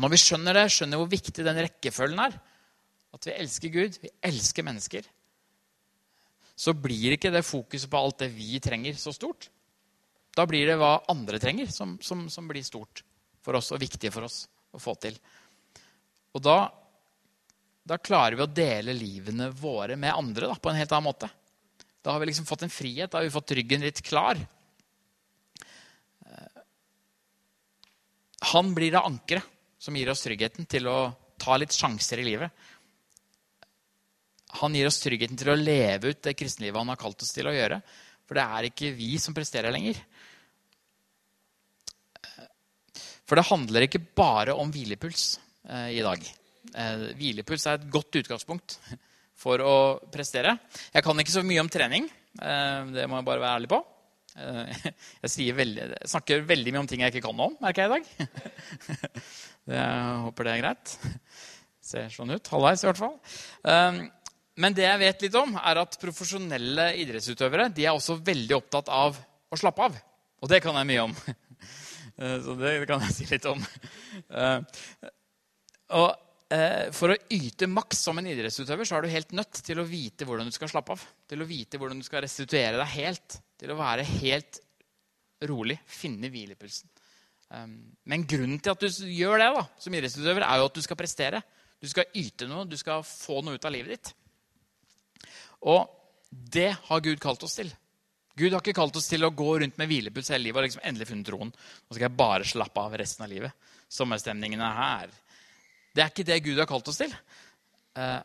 Når 0.00 0.14
vi 0.14 0.20
skjønner 0.24 0.56
det, 0.56 0.66
skjønner 0.72 1.00
hvor 1.00 1.12
viktig 1.12 1.44
den 1.44 1.60
rekkefølgen 1.60 2.24
er, 2.24 2.38
at 3.12 3.28
vi 3.28 3.36
elsker 3.36 3.72
Gud, 3.72 3.98
vi 4.00 4.10
elsker 4.24 4.64
mennesker, 4.64 5.04
så 6.62 6.74
blir 6.78 7.16
ikke 7.16 7.32
det 7.34 7.42
fokuset 7.46 7.90
på 7.90 7.98
alt 7.98 8.22
det 8.22 8.28
vi 8.36 8.60
trenger, 8.62 8.94
så 8.98 9.10
stort. 9.14 9.48
Da 10.36 10.46
blir 10.48 10.68
det 10.68 10.78
hva 10.80 11.00
andre 11.10 11.40
trenger, 11.42 11.66
som, 11.74 11.96
som, 12.00 12.28
som 12.30 12.46
blir 12.48 12.62
stort 12.64 13.02
for 13.42 13.58
oss 13.58 13.72
og 13.74 13.82
viktig 13.82 14.12
for 14.14 14.28
oss 14.28 14.44
å 14.72 14.80
få 14.80 14.94
til. 15.02 15.16
Og 16.32 16.44
da, 16.44 16.70
da 17.84 17.98
klarer 17.98 18.38
vi 18.38 18.46
å 18.46 18.54
dele 18.54 18.94
livene 18.96 19.50
våre 19.50 19.98
med 19.98 20.14
andre 20.14 20.52
da, 20.52 20.56
på 20.56 20.70
en 20.70 20.78
helt 20.78 20.94
annen 20.94 21.10
måte. 21.10 21.28
Da 22.02 22.14
har 22.14 22.22
vi 22.22 22.30
liksom 22.30 22.46
fått 22.46 22.64
en 22.66 22.72
frihet, 22.72 23.10
da 23.10 23.18
har 23.18 23.26
vi 23.26 23.34
fått 23.34 23.54
ryggen 23.58 23.82
litt 23.84 24.00
klar. 24.06 24.38
Eh, 26.26 26.62
han 28.54 28.72
blir 28.74 28.94
det 28.94 29.02
ankeret 29.02 29.50
som 29.82 29.98
gir 29.98 30.10
oss 30.14 30.22
tryggheten 30.24 30.70
til 30.70 30.86
å 30.86 30.98
ta 31.42 31.58
litt 31.58 31.74
sjanser 31.74 32.22
i 32.22 32.26
livet. 32.26 32.54
Han 34.60 34.74
gir 34.76 34.88
oss 34.88 35.00
tryggheten 35.00 35.38
til 35.40 35.52
å 35.52 35.58
leve 35.58 36.12
ut 36.12 36.22
det 36.24 36.36
kristenlivet 36.36 36.76
han 36.76 36.92
har 36.92 37.00
kalt 37.00 37.24
oss 37.24 37.32
til 37.32 37.48
å 37.48 37.54
gjøre. 37.54 37.80
For 38.28 38.38
det 38.38 38.44
er 38.44 38.68
ikke 38.68 38.92
vi 38.96 39.14
som 39.20 39.34
presterer 39.36 39.72
lenger. 39.74 39.98
For 43.28 43.38
det 43.38 43.48
handler 43.48 43.86
ikke 43.86 44.02
bare 44.18 44.54
om 44.58 44.70
hvilepuls 44.72 45.38
eh, 45.68 45.94
i 45.96 46.02
dag. 46.04 46.24
Eh, 46.72 47.06
hvilepuls 47.16 47.64
er 47.66 47.78
et 47.78 47.88
godt 47.92 48.20
utgangspunkt 48.20 48.76
for 49.42 49.62
å 49.64 49.76
prestere. 50.12 50.56
Jeg 50.92 51.04
kan 51.06 51.22
ikke 51.22 51.34
så 51.34 51.44
mye 51.46 51.62
om 51.62 51.70
trening. 51.72 52.10
Eh, 52.36 52.92
det 52.92 53.08
må 53.08 53.18
jeg 53.18 53.28
bare 53.28 53.42
være 53.42 53.56
ærlig 53.60 53.70
på. 53.72 53.80
Eh, 54.36 54.90
jeg, 55.26 55.54
veldig, 55.56 55.86
jeg, 55.94 56.10
snakker 56.12 56.44
veldig 56.48 56.74
mye 56.74 56.82
om 56.84 56.90
ting 56.90 57.04
jeg 57.04 57.14
ikke 57.14 57.26
kan 57.28 57.44
om, 57.46 57.56
merker 57.62 57.86
jeg 57.86 57.90
i 57.90 57.96
dag. 57.96 58.12
Jeg 59.62 60.14
håper 60.24 60.48
det 60.48 60.52
er 60.52 60.58
greit. 60.58 60.92
Ser 61.86 62.08
sånn 62.10 62.32
ut. 62.34 62.48
Halvveis, 62.50 62.82
i 62.82 62.88
hvert 62.88 62.98
fall. 62.98 63.12
Men 64.60 64.74
det 64.76 64.84
jeg 64.84 65.00
vet 65.00 65.22
litt 65.24 65.36
om, 65.40 65.54
er 65.56 65.80
at 65.80 65.96
profesjonelle 66.00 66.90
idrettsutøvere 67.00 67.70
de 67.72 67.86
er 67.86 67.96
også 67.96 68.18
veldig 68.24 68.56
opptatt 68.58 68.90
av 68.92 69.16
å 69.16 69.58
slappe 69.58 69.86
av. 69.86 69.96
Og 70.42 70.50
det 70.50 70.60
kan 70.64 70.76
jeg 70.80 70.90
mye 70.92 71.08
om. 71.08 71.16
Eh, 72.20 72.34
så 72.44 72.52
det 72.60 72.74
kan 72.84 73.00
jeg 73.06 73.14
si 73.16 73.24
litt 73.30 73.46
om. 73.48 73.62
Eh, 74.36 74.82
og 75.96 76.10
eh, 76.52 76.90
for 76.92 77.14
å 77.14 77.16
yte 77.32 77.64
maks 77.72 78.02
som 78.04 78.20
en 78.20 78.28
idrettsutøver 78.28 78.84
så 78.84 78.98
er 78.98 79.06
du 79.06 79.14
helt 79.14 79.32
nødt 79.32 79.62
til 79.64 79.80
å 79.80 79.86
vite 79.88 80.28
hvordan 80.28 80.50
du 80.50 80.52
skal 80.54 80.68
slappe 80.68 80.92
av. 80.92 81.06
Til 81.32 81.40
å 81.40 81.46
vite 81.48 81.80
hvordan 81.80 82.02
du 82.02 82.04
skal 82.04 82.20
restituere 82.26 82.76
deg 82.76 82.92
helt. 82.98 83.38
Til 83.58 83.72
å 83.72 83.78
være 83.80 84.04
helt 84.20 84.60
rolig. 85.48 85.78
Finne 85.88 86.28
hvilepulsen. 86.36 86.92
Men 88.12 88.28
grunnen 88.28 88.60
til 88.60 88.76
at 88.76 88.84
du 88.84 89.08
gjør 89.08 89.40
det 89.40 89.48
da, 89.56 89.64
som 89.80 89.96
idrettsutøver, 89.96 90.44
er 90.44 90.60
jo 90.60 90.68
at 90.68 90.76
du 90.76 90.84
skal 90.84 91.00
prestere. 91.00 91.42
Du 91.80 91.88
skal 91.90 92.12
yte 92.20 92.46
noe, 92.52 92.68
du 92.68 92.76
skal 92.80 93.08
få 93.08 93.40
noe 93.40 93.56
ut 93.56 93.70
av 93.72 93.72
livet 93.72 93.96
ditt. 93.96 94.12
Og 95.68 95.86
det 96.30 96.70
har 96.88 97.04
Gud 97.04 97.20
kalt 97.22 97.42
oss 97.46 97.58
til. 97.58 97.70
Gud 98.38 98.54
har 98.54 98.62
ikke 98.62 98.76
kalt 98.76 98.96
oss 98.96 99.10
til 99.10 99.24
å 99.26 99.32
gå 99.36 99.50
rundt 99.60 99.76
med 99.80 99.90
hvilepuls 99.90 100.30
hele 100.32 100.46
livet 100.46 100.62
og 100.62 100.66
liksom 100.66 100.84
endelig 100.88 101.08
funnet 101.10 101.28
troen. 101.28 101.52
Nå 101.52 101.94
skal 101.94 102.06
jeg 102.06 102.16
bare 102.16 102.48
slappe 102.48 102.80
av 102.80 102.94
resten 102.96 103.26
av 103.26 103.32
livet. 103.32 103.70
Sommerstemningen 103.92 104.62
er 104.64 104.78
her. 104.78 105.16
Det 105.92 106.04
er 106.04 106.12
ikke 106.12 106.28
det 106.30 106.38
Gud 106.46 106.60
har 106.62 106.68
kalt 106.70 106.88
oss 106.88 107.02
til. 107.02 107.12
Uh, 107.98 108.20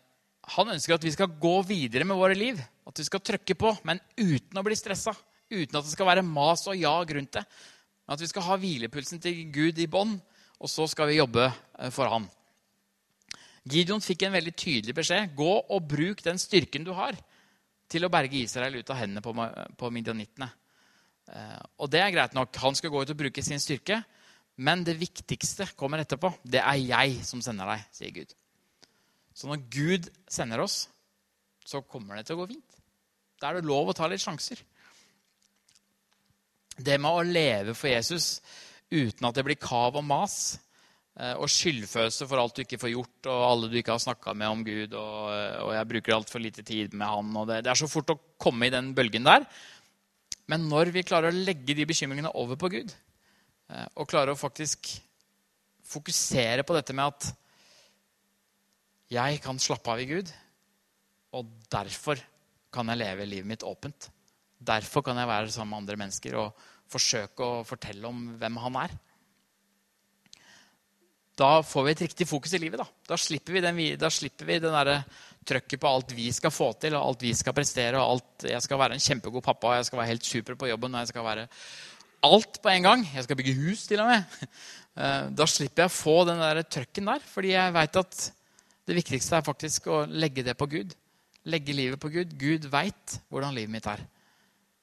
han 0.56 0.72
ønsker 0.72 0.96
at 0.96 1.04
vi 1.04 1.12
skal 1.12 1.34
gå 1.42 1.58
videre 1.68 2.08
med 2.08 2.20
våre 2.20 2.38
liv. 2.40 2.62
At 2.88 3.02
vi 3.02 3.08
skal 3.10 3.24
trykke 3.26 3.58
på, 3.60 3.74
men 3.84 4.00
uten 4.16 4.56
å 4.56 4.64
bli 4.64 4.78
stressa. 4.80 5.12
Uten 5.52 5.76
at 5.76 5.84
det 5.84 5.92
skal 5.92 6.08
være 6.08 6.24
mas 6.24 6.64
og 6.72 6.80
jag 6.80 7.12
rundt 7.18 7.36
det. 7.36 7.44
At 8.08 8.24
vi 8.24 8.32
skal 8.32 8.48
ha 8.48 8.56
hvilepulsen 8.62 9.20
til 9.20 9.44
Gud 9.52 9.80
i 9.84 9.90
bånn, 9.92 10.16
og 10.64 10.72
så 10.72 10.88
skal 10.88 11.12
vi 11.12 11.20
jobbe 11.20 11.50
uh, 11.52 11.92
for 11.92 12.08
Han. 12.14 12.32
Gideon 13.68 14.00
fikk 14.00 14.24
en 14.24 14.38
veldig 14.38 14.56
tydelig 14.56 14.96
beskjed. 14.96 15.36
Gå 15.36 15.54
og 15.60 15.90
bruk 15.92 16.24
den 16.24 16.40
styrken 16.40 16.88
du 16.88 16.94
har, 16.96 17.18
til 17.88 18.06
å 18.06 18.12
berge 18.12 18.42
Israel 18.42 18.80
ut 18.80 18.90
av 18.92 19.00
hendene 19.00 19.24
på, 19.24 19.34
på 19.80 19.92
midjanittene. 19.96 20.50
Eh, 21.32 21.64
og 21.84 21.92
det 21.92 22.02
er 22.04 22.14
greit 22.16 22.36
nok. 22.38 22.56
Han 22.64 22.78
skal 22.78 22.94
gå 22.94 23.04
ut 23.04 23.14
og 23.14 23.20
bruke 23.20 23.44
sin 23.46 23.62
styrke. 23.64 24.02
Men 24.58 24.82
det 24.86 24.98
viktigste 24.98 25.70
kommer 25.78 26.02
etterpå. 26.02 26.32
Det 26.42 26.64
er 26.64 26.80
jeg 26.82 27.20
som 27.28 27.44
sender 27.46 27.70
deg, 27.76 27.84
sier 27.94 28.14
Gud. 28.16 28.32
Så 29.38 29.50
når 29.50 29.68
Gud 29.70 30.08
sender 30.34 30.64
oss, 30.64 30.88
så 31.68 31.84
kommer 31.86 32.18
det 32.18 32.26
til 32.28 32.38
å 32.38 32.42
gå 32.42 32.54
fint. 32.56 32.80
Da 33.38 33.52
er 33.52 33.60
det 33.60 33.70
lov 33.70 33.92
å 33.92 33.96
ta 33.98 34.08
litt 34.10 34.24
sjanser. 34.24 34.64
Det 36.78 36.98
med 37.02 37.12
å 37.12 37.26
leve 37.26 37.76
for 37.78 37.92
Jesus 37.92 38.40
uten 38.90 39.28
at 39.28 39.38
det 39.38 39.44
blir 39.46 39.60
kav 39.62 39.98
og 40.00 40.06
mas, 40.06 40.58
og 41.18 41.50
skyldfølelse 41.50 42.28
for 42.30 42.38
alt 42.38 42.54
du 42.58 42.62
ikke 42.62 42.78
får 42.78 42.92
gjort, 42.92 43.30
og 43.32 43.44
alle 43.48 43.70
du 43.72 43.78
ikke 43.80 43.96
har 43.96 44.02
snakka 44.04 44.36
med 44.38 44.54
om 44.54 44.60
Gud. 44.66 44.94
Og, 44.94 45.32
og 45.66 45.72
jeg 45.74 45.90
bruker 45.90 46.14
altfor 46.14 46.44
lite 46.44 46.62
tid 46.66 46.94
med 46.94 47.10
han. 47.10 47.32
og 47.34 47.48
det, 47.50 47.64
det, 47.66 47.72
er 47.74 47.80
så 47.80 47.90
fort 47.90 48.14
å 48.14 48.20
komme 48.38 48.68
i 48.68 48.74
den 48.74 48.92
bølgen 48.98 49.26
der. 49.26 49.48
Men 50.52 50.68
når 50.70 50.94
vi 50.94 51.06
klarer 51.08 51.34
å 51.34 51.44
legge 51.50 51.74
de 51.76 51.88
bekymringene 51.90 52.32
over 52.38 52.60
på 52.60 52.70
Gud, 52.76 52.94
eh, 53.74 53.88
og 53.98 54.10
klarer 54.12 54.36
å 54.36 54.40
faktisk 54.40 54.92
fokusere 55.88 56.68
på 56.68 56.78
dette 56.78 56.94
med 56.96 57.10
at 57.10 57.32
jeg 59.18 59.42
kan 59.42 59.60
slappe 59.64 59.90
av 59.90 60.04
i 60.04 60.08
Gud, 60.10 60.30
og 61.34 61.50
derfor 61.72 62.22
kan 62.74 62.92
jeg 62.92 63.02
leve 63.02 63.26
livet 63.26 63.50
mitt 63.56 63.66
åpent. 63.66 64.12
Derfor 64.58 65.02
kan 65.06 65.18
jeg 65.18 65.30
være 65.30 65.52
sammen 65.54 65.74
med 65.74 65.82
andre 65.82 66.00
mennesker 66.04 66.38
og 66.44 66.66
forsøke 66.92 67.44
å 67.44 67.68
fortelle 67.68 68.06
om 68.08 68.26
hvem 68.40 68.62
han 68.62 68.82
er 68.86 68.96
da 71.38 71.50
får 71.64 71.84
vi 71.86 71.94
et 71.94 72.06
riktig 72.08 72.28
fokus 72.28 72.54
i 72.58 72.62
livet. 72.62 72.82
Da, 72.82 72.88
da 73.14 73.18
slipper 73.22 73.54
vi, 73.54 73.62
den, 73.62 73.82
da 74.02 74.10
slipper 74.14 74.48
vi 74.50 74.58
den 74.64 74.74
der 74.74 75.04
trøkket 75.48 75.82
på 75.82 75.90
alt 75.90 76.16
vi 76.18 76.32
skal 76.36 76.54
få 76.54 76.72
til, 76.82 76.98
og 76.98 77.12
alt 77.12 77.28
vi 77.28 77.34
skal 77.38 77.56
prestere. 77.56 78.00
og 78.00 78.16
alt, 78.16 78.48
Jeg 78.50 78.62
skal 78.66 78.80
være 78.82 78.98
en 78.98 79.04
kjempegod 79.04 79.46
pappa, 79.46 79.68
og 79.68 79.76
jeg 79.78 79.86
skal 79.86 80.00
være 80.00 80.12
helt 80.14 80.26
super 80.26 80.56
på 80.56 80.72
jobben. 80.72 80.96
og 80.96 81.06
jeg 81.06 81.14
skal 81.14 81.24
være 81.24 81.48
Alt 82.24 82.58
på 82.64 82.70
en 82.70 82.82
gang. 82.82 83.04
Jeg 83.14 83.24
skal 83.24 83.38
bygge 83.38 83.54
hus, 83.54 83.88
til 83.88 84.00
og 84.02 84.08
med. 84.08 84.24
Eh, 84.98 85.28
da 85.30 85.46
slipper 85.46 85.84
jeg 85.84 85.92
å 85.92 85.94
få 85.94 86.14
den 86.26 86.40
der 86.42 86.64
trøkken 86.66 87.06
der, 87.06 87.20
fordi 87.22 87.52
jeg 87.52 87.74
veit 87.76 88.00
at 88.00 88.16
det 88.90 88.96
viktigste 88.98 89.36
er 89.38 89.44
faktisk 89.46 89.86
å 89.94 90.00
legge 90.10 90.42
det 90.42 90.56
på 90.58 90.66
Gud. 90.66 90.96
Legge 91.46 91.76
livet 91.78 92.02
på 92.02 92.10
Gud. 92.10 92.34
Gud 92.34 92.66
veit 92.66 93.20
hvordan 93.30 93.54
livet 93.54 93.76
mitt 93.76 93.86
er. 93.86 94.02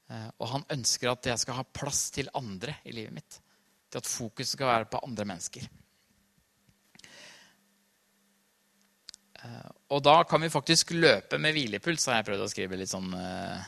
Eh, 0.07 0.29
og 0.39 0.53
han 0.53 0.63
ønsker 0.71 1.11
at 1.11 1.27
jeg 1.27 1.41
skal 1.43 1.59
ha 1.59 1.67
plass 1.67 2.05
til 2.15 2.31
andre 2.31 2.77
i 2.87 2.95
livet 2.95 3.11
mitt. 3.11 3.41
Til 3.91 3.99
at 3.99 4.07
fokuset 4.07 4.53
skal 4.55 4.71
være 4.71 4.87
på 4.93 5.03
andre 5.03 5.27
mennesker. 5.33 5.67
Og 9.93 10.01
da 10.05 10.15
kan 10.27 10.41
vi 10.41 10.51
faktisk 10.51 10.95
løpe 10.95 11.37
med 11.41 11.53
hvilepuls, 11.55 12.07
har 12.09 12.19
jeg 12.19 12.27
prøvd 12.29 12.45
å 12.45 12.51
skrive 12.51 12.79
litt 12.79 12.91
sånn 12.91 13.11
uh, 13.13 13.59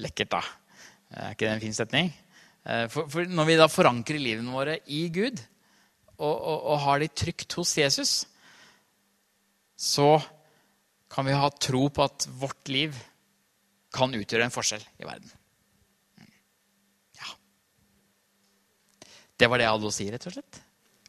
lekkert. 0.00 0.32
da. 0.32 0.40
Er 1.12 1.34
ikke 1.34 1.46
det 1.46 1.52
en 1.52 1.64
fin 1.66 1.76
setning? 1.76 2.08
Uh, 2.64 2.86
for, 2.92 3.10
for, 3.12 3.28
når 3.28 3.50
vi 3.50 3.58
da 3.60 3.68
forankrer 3.70 4.22
livene 4.22 4.54
våre 4.54 4.78
i 4.90 5.04
Gud 5.14 5.38
og, 6.16 6.32
og, 6.32 6.56
og, 6.56 6.78
har 6.86 7.02
de 7.02 7.10
trygt 7.12 7.58
hos 7.58 7.74
Jesus, 7.76 8.14
så 9.76 10.16
kan 11.12 11.28
vi 11.28 11.36
ha 11.36 11.50
tro 11.52 11.84
på 11.92 12.06
at 12.06 12.26
vårt 12.40 12.72
liv 12.72 12.96
kan 13.96 14.12
utgjøre 14.16 14.48
en 14.48 14.54
forskjell 14.54 14.82
i 15.00 15.06
verden. 15.06 15.28
Ja. 17.20 17.28
Det 19.36 19.48
var 19.52 19.60
det 19.60 19.68
jeg 19.68 19.76
hadde 19.76 19.92
å 19.92 19.94
si, 19.94 20.08
rett 20.12 20.26
og 20.28 20.36
slett. 20.38 20.62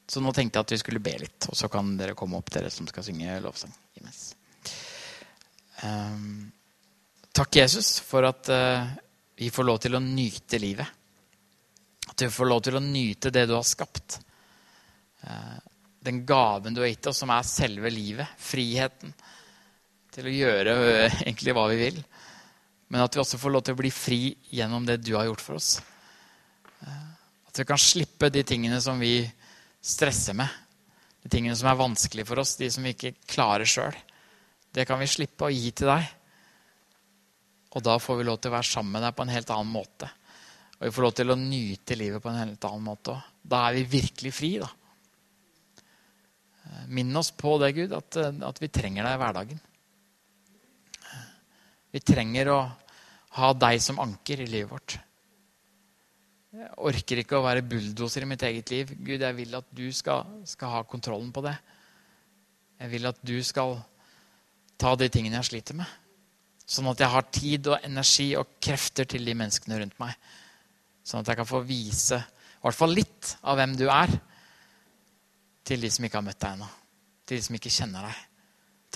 Så 0.08 0.24
nå 0.24 0.32
tenkte 0.32 0.56
jeg 0.56 0.65
at 0.65 0.72
vi 0.72 0.80
skulle 0.80 1.04
be 1.04 1.17
litt, 1.20 1.50
og 1.52 1.58
så 1.60 1.67
kan 1.72 1.89
dere 2.00 2.15
komme 2.15 2.39
opp, 2.39 2.52
dere 2.54 2.72
som 2.72 2.88
skal 2.88 3.04
synge 3.04 3.39
lovsang 3.43 3.74
imens. 4.00 4.30
Um, 5.84 6.48
takk, 7.36 7.58
Jesus, 7.60 7.98
for 8.00 8.24
at 8.30 8.48
uh, 8.50 8.88
vi 9.38 9.52
får 9.52 9.67
lov 9.67 9.82
til 9.84 9.98
å 9.98 10.02
nyte 10.04 10.62
livet. 10.63 10.88
At 12.08 12.24
vi 12.24 12.30
får 12.32 12.50
lov 12.50 12.62
til 12.63 12.80
å 12.80 12.84
nyte 12.84 13.34
det 13.36 13.43
du 13.50 13.54
har 13.58 13.67
skapt. 13.67 14.22
Uh, 15.28 15.60
den 16.08 16.24
gaven 16.30 16.78
du 16.78 16.82
har 16.86 16.89
gitt 16.93 17.12
oss, 17.12 17.20
som 17.20 17.34
er 17.36 17.43
selve 17.46 17.91
livet. 17.91 18.32
Friheten 18.39 19.12
til 20.15 20.30
å 20.30 20.38
gjøre 20.38 20.78
uh, 20.80 21.20
egentlig 21.28 21.58
hva 21.58 21.67
vi 21.74 21.82
vil. 21.84 22.00
Men 22.88 23.04
at 23.04 23.12
vi 23.12 23.20
også 23.26 23.41
får 23.41 23.54
lov 23.58 23.67
til 23.67 23.76
å 23.76 23.82
bli 23.84 23.91
fri 23.91 24.22
gjennom 24.56 24.88
det 24.88 25.02
du 25.04 25.17
har 25.17 25.28
gjort 25.28 25.43
for 25.43 25.60
oss. 25.60 25.74
At 26.80 27.60
vi 27.60 27.65
kan 27.67 27.82
slippe 27.82 28.30
de 28.32 28.46
tingene 28.48 28.80
som 28.80 29.02
vi 29.02 29.17
stresser 29.88 30.36
med. 30.38 30.52
De 31.23 31.32
tingene 31.32 31.56
som 31.58 31.69
er 31.71 31.80
vanskelige 31.80 32.28
for 32.28 32.43
oss, 32.43 32.56
de 32.60 32.69
som 32.71 32.86
vi 32.86 32.93
ikke 32.95 33.15
klarer 33.28 33.67
sjøl. 33.67 33.95
Det 34.73 34.86
kan 34.88 35.00
vi 35.00 35.10
slippe 35.10 35.47
å 35.47 35.54
gi 35.54 35.71
til 35.71 35.89
deg. 35.89 36.08
Og 37.76 37.84
da 37.84 37.97
får 38.02 38.19
vi 38.19 38.26
lov 38.28 38.39
til 38.41 38.52
å 38.52 38.58
være 38.58 38.69
sammen 38.69 38.97
med 38.97 39.06
deg 39.06 39.15
på 39.15 39.26
en 39.26 39.34
helt 39.34 39.54
annen 39.54 39.71
måte. 39.71 40.10
Og 40.78 40.86
vi 40.86 40.93
får 40.93 41.06
lov 41.08 41.15
til 41.17 41.34
å 41.34 41.39
nyte 41.39 41.97
livet 41.97 42.23
på 42.23 42.32
en 42.32 42.41
helt 42.41 42.67
annen 42.69 42.86
måte 42.86 43.15
òg. 43.15 43.32
Da 43.47 43.63
er 43.67 43.78
vi 43.80 43.88
virkelig 43.97 44.34
fri, 44.36 44.52
da. 44.62 44.69
Minn 46.91 47.15
oss 47.15 47.32
på 47.32 47.56
det, 47.62 47.71
Gud, 47.78 47.93
at, 47.95 48.17
at 48.19 48.62
vi 48.62 48.69
trenger 48.73 49.08
deg 49.08 49.15
i 49.15 49.21
hverdagen. 49.21 49.62
Vi 51.95 52.04
trenger 52.04 52.52
å 52.52 52.60
ha 53.38 53.52
deg 53.56 53.80
som 53.82 54.02
anker 54.04 54.43
i 54.43 54.50
livet 54.50 54.71
vårt. 54.71 54.97
Jeg 56.58 56.72
orker 56.89 57.20
ikke 57.22 57.38
å 57.38 57.46
være 57.46 57.65
bulldoser 57.70 58.24
i 58.26 58.28
mitt 58.30 58.41
eget 58.48 58.72
liv. 58.74 58.91
Gud, 58.98 59.22
jeg 59.22 59.36
vil 59.38 59.52
at 59.60 59.67
du 59.78 59.86
skal, 59.93 60.26
skal, 60.50 60.72
ha 60.74 60.80
kontrollen 60.89 61.30
på 61.34 61.43
det. 61.46 61.54
Jeg 62.82 62.89
vil 62.96 63.06
at 63.10 63.20
du 63.22 63.36
skal 63.46 63.76
ta 64.82 64.96
de 64.98 65.10
tingene 65.13 65.38
jeg 65.38 65.50
sliter 65.52 65.78
med. 65.78 65.91
Sånn 66.65 66.89
at 66.89 67.04
jeg 67.04 67.13
har 67.13 67.28
tid 67.30 67.70
og 67.70 67.86
energi 67.86 68.32
og 68.39 68.58
krefter 68.63 69.06
til 69.06 69.30
de 69.30 69.38
menneskene 69.38 69.78
rundt 69.84 70.02
meg. 70.02 70.17
Sånn 71.06 71.22
at 71.22 71.30
jeg 71.30 71.39
kan 71.39 71.50
få 71.50 71.62
vise 71.67 72.17
i 72.24 72.65
hvert 72.65 72.80
fall 72.80 72.96
litt 72.98 73.36
av 73.46 73.60
hvem 73.60 73.78
du 73.78 73.86
er, 73.93 74.17
til 75.67 75.84
de 75.84 75.91
som 75.93 76.08
ikke 76.08 76.17
har 76.17 76.26
møtt 76.26 76.41
deg 76.41 76.58
ennå. 76.58 76.72
Til 77.28 77.38
de 77.38 77.46
som 77.46 77.58
ikke 77.60 77.76
kjenner 77.76 78.08
deg. 78.10 78.24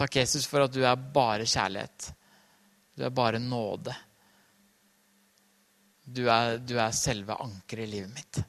Takk, 0.02 0.18
Jesus, 0.18 0.48
for 0.50 0.66
at 0.66 0.74
du 0.74 0.82
er 0.82 1.10
bare 1.14 1.46
kjærlighet. 1.46 2.10
Du 2.98 3.06
er 3.06 3.14
bare 3.14 3.40
nåde. 3.44 3.94
Du 6.02 6.26
er, 6.30 6.58
du 6.58 6.76
er 6.82 6.96
selve 6.96 7.38
ankeret 7.40 7.86
i 7.86 7.92
livet 7.92 8.12
mitt. 8.14 8.42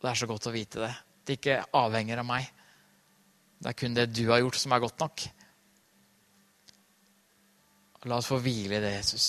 Det 0.00 0.10
er 0.10 0.18
så 0.18 0.28
godt 0.28 0.50
å 0.50 0.54
vite 0.54 0.82
det. 0.82 0.92
Det 1.24 1.38
ikke 1.38 1.62
avhenger 1.78 2.20
av 2.20 2.28
meg. 2.28 2.50
Det 3.62 3.70
er 3.70 3.78
kun 3.80 3.96
det 3.96 4.10
du 4.12 4.26
har 4.28 4.42
gjort, 4.42 4.60
som 4.60 4.74
er 4.76 4.82
godt 4.84 5.00
nok. 5.00 5.26
La 8.04 8.18
oss 8.20 8.28
få 8.28 8.36
hvile 8.44 8.76
i 8.76 8.84
det, 8.84 8.90
Jesus. 8.98 9.28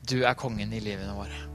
Du 0.00 0.22
er 0.24 0.38
kongen 0.40 0.72
i 0.72 0.80
livene 0.80 1.12
våre. 1.12 1.49